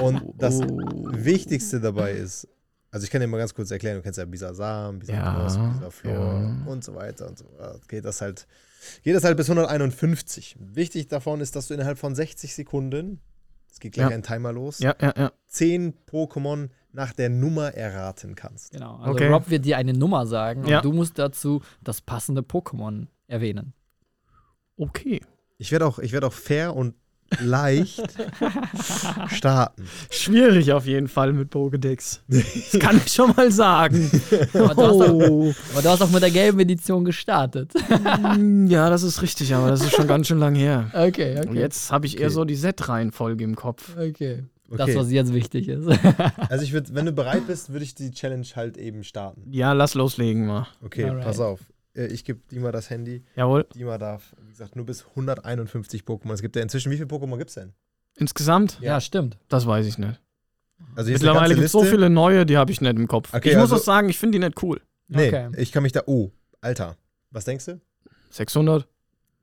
[0.00, 0.78] Und das Oh.
[1.12, 2.48] Wichtigste dabei ist,
[2.90, 6.12] also ich kann dir mal ganz kurz erklären, du kennst ja Bisasam, Bisaknos, Ja, Bisaflor
[6.14, 6.56] ja.
[6.66, 7.78] und so weiter und so weiter.
[7.88, 8.46] Geht das halt,
[9.02, 10.56] geht das halt bis 151.
[10.58, 13.20] Wichtig davon ist, dass du innerhalb von 60 Sekunden,
[13.70, 14.14] es geht gleich Ja.
[14.14, 15.32] ein Timer los, Ja, ja, ja.
[15.48, 18.72] 10 Pokémon nach der Nummer erraten kannst.
[18.72, 18.96] Genau.
[18.96, 19.28] Also Okay.
[19.28, 20.78] Rob wird dir eine Nummer sagen Ja.
[20.78, 23.72] und du musst dazu das passende Pokémon erwähnen.
[24.76, 25.20] Okay.
[25.58, 26.94] Ich werde auch, ich werd auch fair und
[27.38, 28.02] leicht
[29.28, 29.84] starten.
[30.10, 32.20] Schwierig auf jeden Fall mit Pokédex.
[32.28, 34.10] Das kann ich schon mal sagen.
[34.54, 35.54] Aber du, hast auch, Oh.
[35.72, 37.72] aber du hast auch mit der gelben Edition gestartet.
[38.38, 40.90] Mm, Ja, das ist richtig, aber das ist schon ganz schön lang her.
[41.10, 41.58] Okay, Und okay.
[41.60, 42.34] jetzt habe ich eher Okay.
[42.34, 43.96] so die Z-Reihenfolge im Kopf.
[43.96, 44.44] Okay.
[44.70, 44.96] Das, Okay.
[44.96, 45.88] was jetzt wichtig ist.
[46.48, 49.42] Also ich würde, wenn du bereit bist, würde ich die Challenge halt eben starten.
[49.50, 50.66] Ja, lass loslegen mal.
[50.84, 51.24] Okay, Alright.
[51.24, 51.60] pass auf.
[51.94, 53.24] Äh, Ich gebe Dima das Handy.
[53.36, 53.66] Jawohl.
[53.74, 56.32] Dima darf, wie gesagt, nur bis 151 Pokémon.
[56.32, 57.72] Es gibt ja inzwischen, wie viele Pokémon gibt es denn?
[58.16, 58.78] Insgesamt?
[58.80, 59.00] ja.
[59.00, 59.38] stimmt.
[59.48, 60.20] Das weiß ich nicht.
[60.96, 63.32] Also Mittlerweile gibt es so viele neue, die habe ich nicht im Kopf.
[63.34, 64.80] Okay, ich muss also- auch sagen, ich finde die nicht cool.
[65.08, 65.50] Nee, Okay.
[65.56, 66.02] ich kann mich da.
[66.06, 66.96] Oh, Alter.
[67.30, 67.80] Was denkst du?
[68.30, 68.86] 600?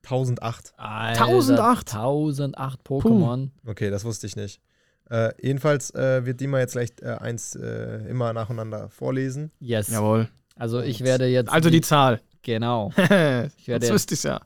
[0.04, 0.74] 1008.
[0.78, 1.94] Alter, 1008.
[1.94, 3.50] 1008 Pokémon.
[3.66, 4.62] Okay, das wusste ich nicht.
[5.10, 9.52] Äh, jedenfalls äh, wird Dima jetzt gleich äh, eins äh, immer nacheinander vorlesen.
[9.60, 9.90] Yes.
[9.90, 10.28] Jawohl.
[10.56, 11.50] Also ich werde jetzt.
[11.50, 12.22] Also die Zahl.
[12.48, 12.92] Genau.
[12.96, 13.52] ich werde
[13.86, 14.40] Jetzt wüsste ich ja.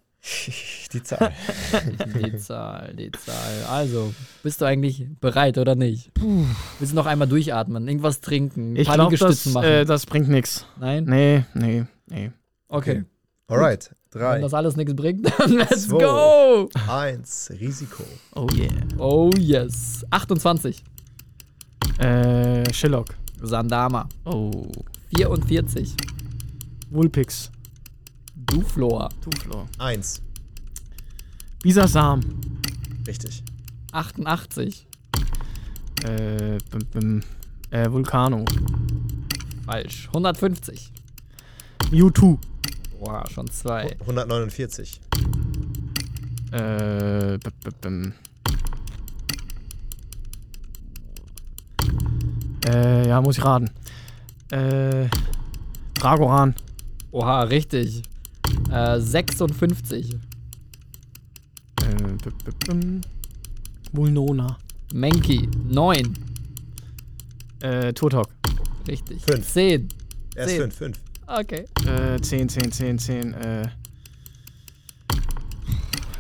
[0.91, 1.31] Die Zahl.
[2.15, 3.63] Die Zahl, die Zahl.
[3.69, 4.11] Also,
[4.41, 6.11] bist du eigentlich bereit oder nicht?
[6.79, 7.87] Willst du noch einmal durchatmen?
[7.87, 8.75] Irgendwas trinken?
[8.75, 9.65] Ich paar glaube, das, Liegestützen machen?
[9.65, 10.65] äh, das bringt nichts.
[10.79, 11.05] Nein?
[11.05, 12.31] Nee, nee, nee.
[12.69, 13.03] Okay.
[13.47, 13.95] Alright.
[14.11, 15.99] Wenn Drei, das alles nichts bringt, dann let's Zwei.
[15.99, 16.69] go!
[16.87, 18.03] eins, Risiko.
[18.35, 18.69] Oh yeah.
[18.97, 20.05] Oh yes.
[20.09, 20.83] 28.
[21.99, 23.09] Äh, Shillock.
[23.41, 24.09] Sandama.
[24.25, 24.67] Oh.
[25.15, 25.95] 44.
[26.89, 27.52] Wulpix.
[28.52, 29.10] Duflor.
[29.21, 29.67] Tuflor.
[29.79, 30.21] Eins.
[31.63, 32.19] Bisasam.
[33.08, 33.43] Richtig.
[33.93, 34.85] 88.
[36.04, 37.23] Äh, bim, bim.
[37.69, 38.43] Äh, Vulcano.
[39.65, 40.08] Falsch.
[40.08, 40.91] 150.
[41.91, 42.39] Mewtwo.
[42.99, 43.95] Boah, schon zwei.
[44.02, 44.99] 149.
[46.52, 48.13] Äh, bim, bim, bim.
[52.67, 53.69] Äh, ja, muss ich raten.
[54.52, 55.08] Äh,
[55.93, 56.54] Dragoran.
[57.12, 58.04] Oha, richtig.
[58.72, 60.13] Äh, 56.
[60.13, 60.17] Äh,
[61.96, 63.02] bim, bim, bim.
[63.92, 64.58] Mulnona.
[64.94, 65.50] Menki.
[65.69, 66.13] 9.
[67.62, 68.30] Äh, Turtok.
[68.88, 69.22] Richtig.
[69.22, 69.48] Fünf.
[69.48, 69.90] Zehn.
[70.36, 70.62] Erst Zehn.
[70.62, 71.00] fünf, fünf.
[71.28, 71.65] Okay.
[71.86, 73.62] Äh, 10, 10, 10, 10, äh.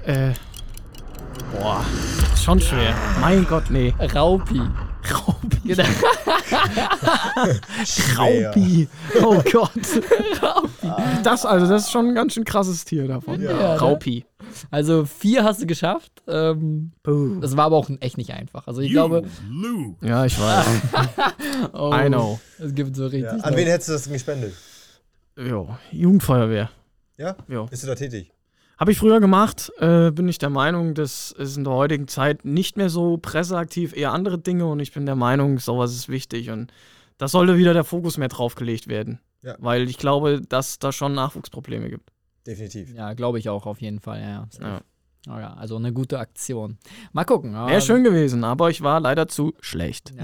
[0.05, 0.33] Äh.
[1.51, 1.85] Boah.
[2.35, 2.95] Schon schwer.
[3.19, 3.93] Mein Gott, nee.
[4.13, 4.61] Raupi.
[5.09, 5.57] Raupi.
[5.63, 5.83] Genau.
[8.17, 8.87] Raupi.
[9.21, 9.71] Oh Gott.
[11.23, 13.39] Das, also, das ist schon ein ganz schön krasses Tier davon.
[13.41, 13.79] Ja, ne?
[13.79, 14.25] Raupi.
[14.69, 16.11] Also vier hast du geschafft.
[16.27, 18.67] Ähm, das war aber auch echt nicht einfach.
[18.67, 19.95] Also ich glaube, Lou.
[20.01, 20.65] Ja, ich weiß.
[21.73, 22.39] oh, I know.
[22.59, 23.23] Es gibt so richtig.
[23.23, 23.43] Ja.
[23.43, 24.53] An wen hättest du das gespendet?
[25.37, 26.69] Jo, Jugendfeuerwehr.
[27.17, 27.35] Ja?
[27.47, 27.67] Jo.
[27.67, 28.33] Bist du da tätig?
[28.81, 32.45] Habe ich früher gemacht, äh, bin ich der Meinung, das ist in der heutigen Zeit
[32.45, 36.49] nicht mehr so presseaktiv, eher andere Dinge und ich bin der Meinung, sowas ist wichtig
[36.49, 36.73] und
[37.19, 39.19] da sollte wieder der Fokus mehr drauf gelegt werden.
[39.43, 39.55] Ja.
[39.59, 42.09] Weil ich glaube, dass da schon Nachwuchsprobleme gibt.
[42.47, 42.91] Definitiv.
[42.95, 44.19] Ja, glaube ich auch auf jeden Fall.
[44.19, 44.49] Ja.
[44.59, 44.81] Ja.
[45.29, 46.77] Oh ja, also eine gute Aktion.
[47.13, 47.53] Mal gucken.
[47.53, 50.11] Wäre schön gewesen, aber ich war leider zu schlecht.
[50.17, 50.23] Ja.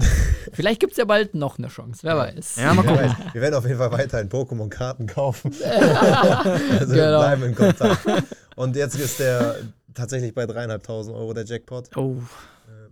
[0.52, 2.56] Vielleicht gibt es ja bald noch eine Chance, wer weiß.
[2.56, 3.14] Ja, mal gucken.
[3.32, 5.52] wir werden auf jeden Fall weiterhin Pokémon-Karten kaufen.
[5.64, 7.18] also wir Genau.
[7.20, 8.06] bleiben in Kontakt.
[8.56, 9.56] Und jetzt ist der
[9.94, 11.96] tatsächlich bei dreieinhalbtausend Euro der Jackpot.
[11.96, 12.16] Oh.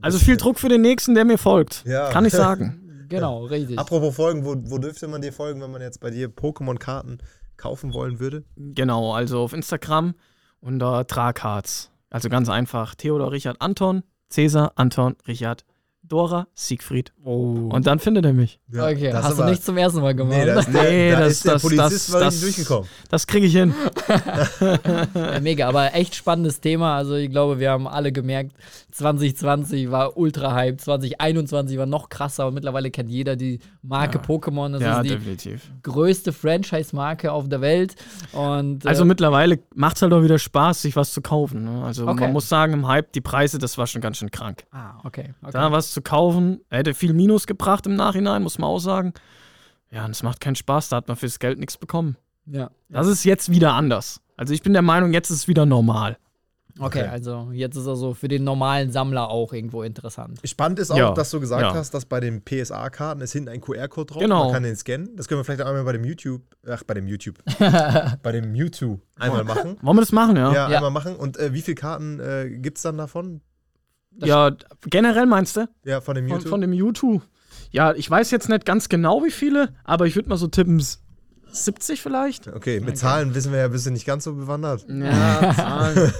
[0.01, 1.85] Also viel Druck für den nächsten, der mir folgt.
[1.87, 2.11] Ja.
[2.11, 2.83] Kann ich sagen.
[3.09, 3.79] Genau, richtig.
[3.79, 7.19] Apropos Folgen, wo, wo dürfte man dir folgen, wenn man jetzt bei dir Pokémon-Karten
[7.57, 8.43] kaufen wollen würde?
[8.57, 10.17] Genau, also auf Instagram
[10.61, 11.93] unter Tragharz.
[12.11, 12.95] Also ganz einfach.
[12.95, 15.65] Theodor, Richard, Anton, Cäsar, Anton, Richard,
[16.09, 17.13] Dora, Siegfried.
[17.25, 17.69] Oh.
[17.73, 18.61] Und dann findet er mich.
[18.73, 20.37] okay, das hast du nicht zum ersten Mal gemacht.
[20.39, 22.89] Nee, da ist der, Nee, da das- ist der das- Polizist das- das- durchgekommen.
[23.11, 23.75] Das kriege ich hin.
[25.15, 26.97] Ja, mega, aber echt spannendes Thema.
[26.97, 28.53] Also ich glaube, wir haben alle gemerkt,
[28.93, 34.25] 2020 war ultra hype, 2021 war noch krasser und mittlerweile kennt jeder die Marke Ja.
[34.25, 34.73] Pokémon.
[34.73, 35.71] Das ja, ist die definitiv.
[35.83, 37.95] größte Franchise-Marke auf der Welt.
[38.33, 41.65] Und, äh, Also mittlerweile macht es halt auch wieder Spaß, sich was zu kaufen.
[41.65, 41.85] Ne?
[41.85, 42.21] Also Okay.
[42.23, 44.65] man muss sagen, im Hype, die Preise, das war schon ganz schön krank.
[44.73, 45.35] Ah, okay.
[45.43, 45.53] okay.
[45.53, 49.15] Da was zu kaufen, hätte viel Minus gebracht im Nachhinein, muss man auch sagen.
[49.91, 52.17] Ja, und es macht keinen Spaß, da hat man fürs Geld nichts bekommen.
[52.47, 52.71] ja.
[52.89, 54.21] Das ist jetzt wieder anders.
[54.37, 56.19] Also ich bin der Meinung, jetzt ist es wieder normal.
[56.79, 57.09] Okay, Okay.
[57.09, 60.39] also jetzt ist er so für den normalen Sammler auch irgendwo interessant.
[60.45, 61.13] Spannend ist auch, Ja.
[61.13, 61.73] dass du gesagt Ja.
[61.75, 64.21] hast, dass bei den PSA-Karten ist hinten ein QR-Code drauf.
[64.23, 64.45] Genau.
[64.45, 65.17] Man kann den scannen.
[65.17, 67.39] Das können wir vielleicht einmal bei dem YouTube, ach, bei dem YouTube,
[68.23, 69.79] bei dem Mewtwo einmal machen.
[69.81, 70.53] Wollen wir das machen, ja?
[70.53, 70.77] Ja, Ja.
[70.77, 71.17] einmal machen.
[71.17, 73.41] Und äh, wie viele Karten äh, gibt es dann davon?
[74.19, 74.53] Ja,
[74.87, 75.69] generell meinst du?
[75.85, 76.49] Ja, von dem Von, Mewtwo?
[76.51, 77.23] von dem Mewtwo.
[77.71, 80.79] Ja, ich weiß jetzt nicht ganz genau, wie viele, aber ich würde mal so tippen,
[80.79, 81.03] s-
[81.51, 82.49] 70 vielleicht?
[82.49, 84.87] okay, mit Zahlen wissen wir ja, bist du nicht ganz so bewandert.
[84.89, 86.13] Ja, Zahlen.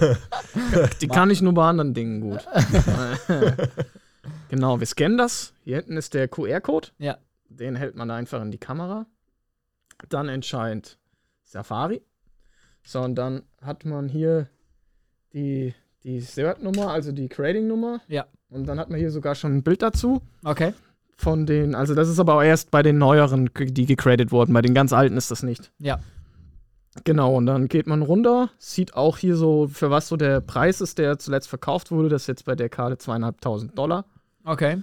[1.01, 2.45] Die kann ich nur bei anderen Dingen gut.
[4.49, 5.53] genau, wir scannen das.
[5.63, 6.89] Hier hinten ist der QR-Code.
[6.97, 7.17] Ja.
[7.49, 9.05] Den hält man einfach in die Kamera.
[10.09, 10.97] Dann entscheidet
[11.43, 12.01] Safari.
[12.83, 14.49] So, und dann hat man hier
[15.33, 15.73] die,
[16.03, 18.01] die Cert-Nummer, also die Creating-Nummer.
[18.07, 18.25] Ja.
[18.49, 20.21] Und dann hat man hier sogar schon ein Bild dazu.
[20.43, 20.73] Okay.
[21.17, 24.53] Von den, also das ist aber auch erst bei den neueren, die gecradet wurden.
[24.53, 25.71] Bei den ganz alten ist das nicht.
[25.79, 25.99] Ja.
[27.03, 30.81] Genau, und dann geht man runter, sieht auch hier so, für was so der Preis
[30.81, 32.09] ist, der zuletzt verkauft wurde.
[32.09, 34.05] Das ist jetzt bei der Karte zweieinhalbtausend Dollar.
[34.43, 34.81] Okay.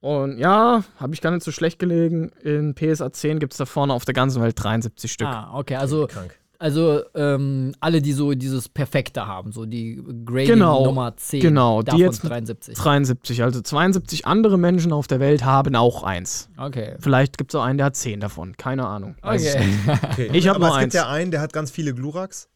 [0.00, 2.30] Und ja, habe ich gar nicht so schlecht gelegen.
[2.42, 5.26] In PSA 10 gibt es da vorne auf der ganzen Welt 73 Stück.
[5.26, 5.76] Ah, okay.
[5.76, 6.38] Also, Krank.
[6.58, 11.40] Also ähm, alle, die so dieses Perfekte haben, so die Grading Genau, Nummer 10.
[11.40, 12.74] genau, die davon jetzt- 73.
[12.76, 16.48] 73, also 72 andere Menschen auf der Welt haben auch eins.
[16.56, 16.96] Okay.
[16.98, 18.56] Vielleicht gibt es auch einen, der hat 10 davon.
[18.56, 19.14] Keine Ahnung.
[19.22, 19.66] Weiß ich Okay.
[19.66, 20.02] nicht.
[20.10, 20.30] Okay.
[20.32, 20.92] Ich hab Aber nur es eins.
[20.92, 22.48] gibt ja einen, der hat ganz viele Gluraks.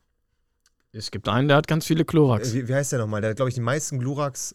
[0.94, 2.52] Es gibt einen, der hat ganz viele Chlorox.
[2.52, 3.20] Äh, Wie, wie heißt der nochmal?
[3.22, 4.54] Der hat, glaube ich, die meisten Gluraks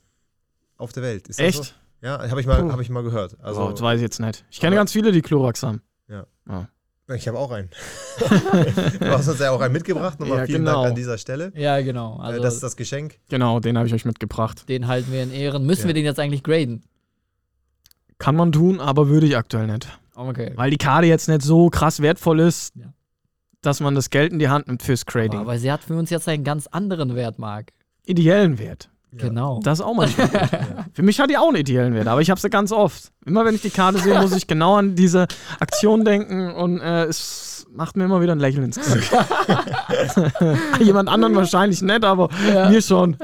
[0.77, 1.27] auf der Welt.
[1.29, 1.63] Ist das Echt?
[1.63, 1.71] So?
[2.03, 3.37] Ja, habe ich, mal- hab ich mal gehört.
[3.41, 4.45] Also, Also, das weiß ich jetzt nicht.
[4.51, 5.81] Ich kenne ganz viele, die Chlorox haben.
[7.15, 7.69] Ich habe auch einen.
[8.99, 10.19] du hast uns ja auch einen mitgebracht.
[10.19, 10.81] Nochmal Ja, vielen genau.
[10.81, 11.51] Dank an dieser Stelle.
[11.55, 12.17] Ja, genau.
[12.19, 13.19] Äh, Also, das ist das Geschenk.
[13.29, 14.67] Genau, den habe ich euch mitgebracht.
[14.67, 15.65] den halten wir in Ehren.
[15.65, 15.87] Müssen Ja.
[15.87, 16.83] wir den jetzt eigentlich graden?
[18.19, 19.87] Kann man tun, aber würde ich aktuell nicht.
[20.15, 20.51] Okay.
[20.55, 22.91] Weil die Karte jetzt nicht so krass wertvoll ist, Ja.
[23.61, 25.39] dass man das Geld in die Hand nimmt fürs Grading.
[25.39, 27.71] Aber sie hat für uns jetzt einen ganz anderen Wert, Marc.
[28.05, 28.89] Ideellen Wert.
[29.11, 29.27] Ja.
[29.29, 29.59] Genau.
[29.63, 30.39] Das ist auch manchmal gut.
[30.93, 33.11] Für mich hat die auch einen ideellen Wert, aber ich habe sie ganz oft.
[33.25, 35.27] Immer wenn ich die Karte sehe, muss ich genau an diese
[35.59, 39.11] Aktion denken und äh, es macht mir immer wieder ein Lächeln ins Gesicht.
[40.79, 42.69] Jemand anderen wahrscheinlich nicht, aber Ja.
[42.69, 43.17] mir schon.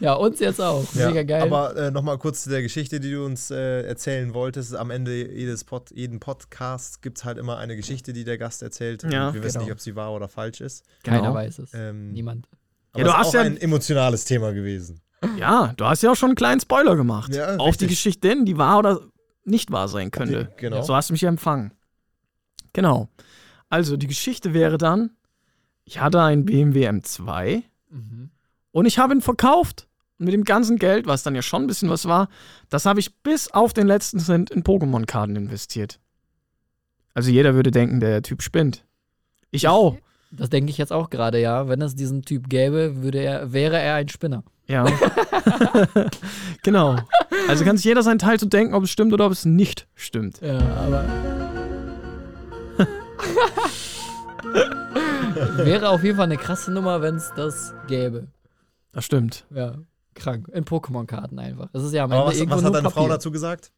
[0.00, 0.84] Ja, uns jetzt auch.
[0.94, 1.42] Ja, Mega geil.
[1.42, 4.74] Aber äh, nochmal kurz zu der Geschichte, die du uns äh, erzählen wolltest.
[4.74, 8.62] Am Ende jedes Pod, jeden Podcast gibt es halt immer eine Geschichte, die der Gast
[8.62, 9.04] erzählt.
[9.04, 9.64] Ja, wir wissen genau.
[9.66, 10.84] nicht, ob sie wahr oder falsch ist.
[11.04, 11.34] Keiner genau.
[11.34, 11.70] weiß es.
[11.74, 12.48] Ähm, Niemand.
[12.92, 15.00] Aber Ja, du ist hast auch ja- ein emotionales Thema gewesen.
[15.36, 17.34] Ja, du hast ja auch schon einen kleinen Spoiler gemacht.
[17.34, 17.86] Ja, auf die.
[17.88, 19.00] Geschichte hin, die wahr oder
[19.44, 20.52] nicht wahr sein könnte.
[20.58, 20.82] Genau.
[20.82, 21.72] So hast du mich ja empfangen.
[22.72, 23.08] Genau.
[23.68, 25.10] Also, die Geschichte wäre dann,
[25.84, 28.30] ich hatte einen BMW M2 Mhm.
[28.72, 29.86] und ich habe ihn verkauft.
[30.18, 32.28] Und mit dem ganzen Geld, was dann ja schon ein bisschen was war,
[32.70, 36.00] das habe ich bis auf den letzten Cent in Pokémon-Karten investiert.
[37.14, 38.84] Also jeder würde denken, der Typ spinnt.
[39.50, 39.96] Ich auch.
[40.30, 41.68] Das denke ich jetzt auch gerade, ja.
[41.68, 44.42] Wenn es diesen Typ gäbe, würde er, wäre er ein Spinner.
[44.66, 44.84] Ja.
[46.62, 46.96] genau.
[47.48, 49.88] Also kann sich jeder seinen Teil zu denken, ob es stimmt oder ob es nicht
[49.94, 50.40] stimmt.
[50.42, 51.04] Ja, aber.
[55.64, 58.28] wäre auf jeden Fall eine krasse Nummer, wenn es das gäbe.
[58.92, 59.46] Das stimmt.
[59.50, 59.76] Ja,
[60.14, 60.48] krank.
[60.48, 61.70] In Pokémon-Karten einfach.
[61.72, 63.14] Das ist ja am Aber Ende was, irgendwo was hat deine Frau Papier.
[63.14, 63.72] dazu gesagt?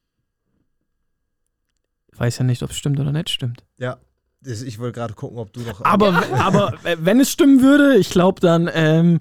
[2.13, 3.65] Ich weiß ja nicht, ob es stimmt oder nicht stimmt.
[3.79, 3.99] Ja.
[4.43, 5.85] Ich wollte gerade gucken, ob du noch.
[5.85, 9.19] Aber, aber wenn es stimmen würde, ich glaube dann, ähm,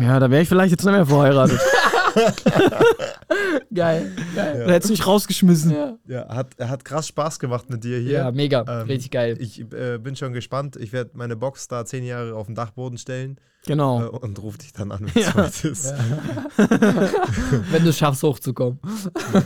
[0.00, 1.60] ja, da wäre ich vielleicht jetzt nicht mehr verheiratet.
[3.74, 4.64] Geil, geil.
[4.66, 5.70] Da hätte mich rausgeschmissen.
[5.72, 8.12] Ja, ja, hat, hat krass Spaß gemacht mit dir hier.
[8.12, 8.64] ja mega.
[8.66, 9.36] Ähm, Richtig geil.
[9.40, 10.76] Ich äh, bin schon gespannt.
[10.76, 14.02] Ich werde meine Box da zehn Jahre auf den Dachboden stellen Genau.
[14.04, 15.32] äh, und rufe dich dann an, wenn es Ja.
[15.32, 15.94] soweit ist.
[17.70, 18.78] Wenn du es schaffst, hochzukommen.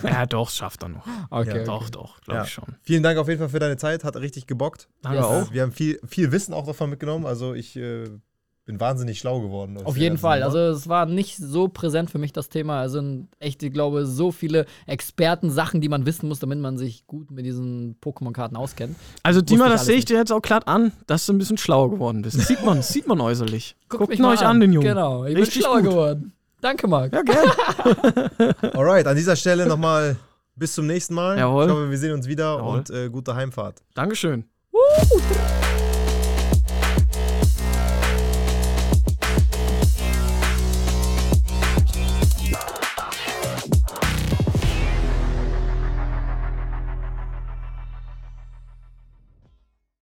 [0.05, 1.07] Ja, doch, schafft er noch.
[1.31, 1.59] Okay.
[1.59, 2.45] Ja, Doch, doch, glaube Ja.
[2.45, 2.77] ich schon.
[2.83, 4.05] Vielen Dank auf jeden Fall für deine Zeit.
[4.05, 4.89] Hat richtig gebockt.
[5.03, 5.27] Danke Yes.
[5.27, 5.53] auch.
[5.53, 7.27] Wir haben viel, viel Wissen auch davon mitgenommen.
[7.27, 8.05] Also ich äh,
[8.71, 9.79] bin wahnsinnig schlau geworden.
[9.85, 10.43] Auf jeden Fall.
[10.45, 12.85] Also es war nicht so präsent für mich das Thema.
[12.85, 17.07] Es sind echt, ich glaube, so viele Experten-Sachen, die man wissen muss, damit man sich
[17.07, 18.97] gut mit diesen Pokémon-Karten auskennt.
[19.25, 21.91] Also, Dima, das sehe ich dir jetzt auch glatt an, dass du ein bisschen schlauer
[21.91, 22.41] geworden bist.
[22.41, 23.77] Sieht man, sieht man äußerlich.
[23.89, 24.87] Guckt, mal euch an, den Jungen.
[24.87, 25.91] Genau, ich Richtig bin schlauer gut.
[25.91, 26.33] geworden.
[26.61, 27.12] Danke, Marc.
[27.12, 28.55] Ja, gerne.
[28.75, 30.16] Alright, an dieser Stelle nochmal
[30.55, 31.39] bis zum nächsten Mal.
[31.39, 31.64] Jawohl.
[31.64, 32.79] Ich hoffe, wir sehen uns wieder Jawohl.
[32.79, 33.83] und äh, gute Heimfahrt.
[33.95, 34.45] Dankeschön.
[34.71, 34.79] Woo!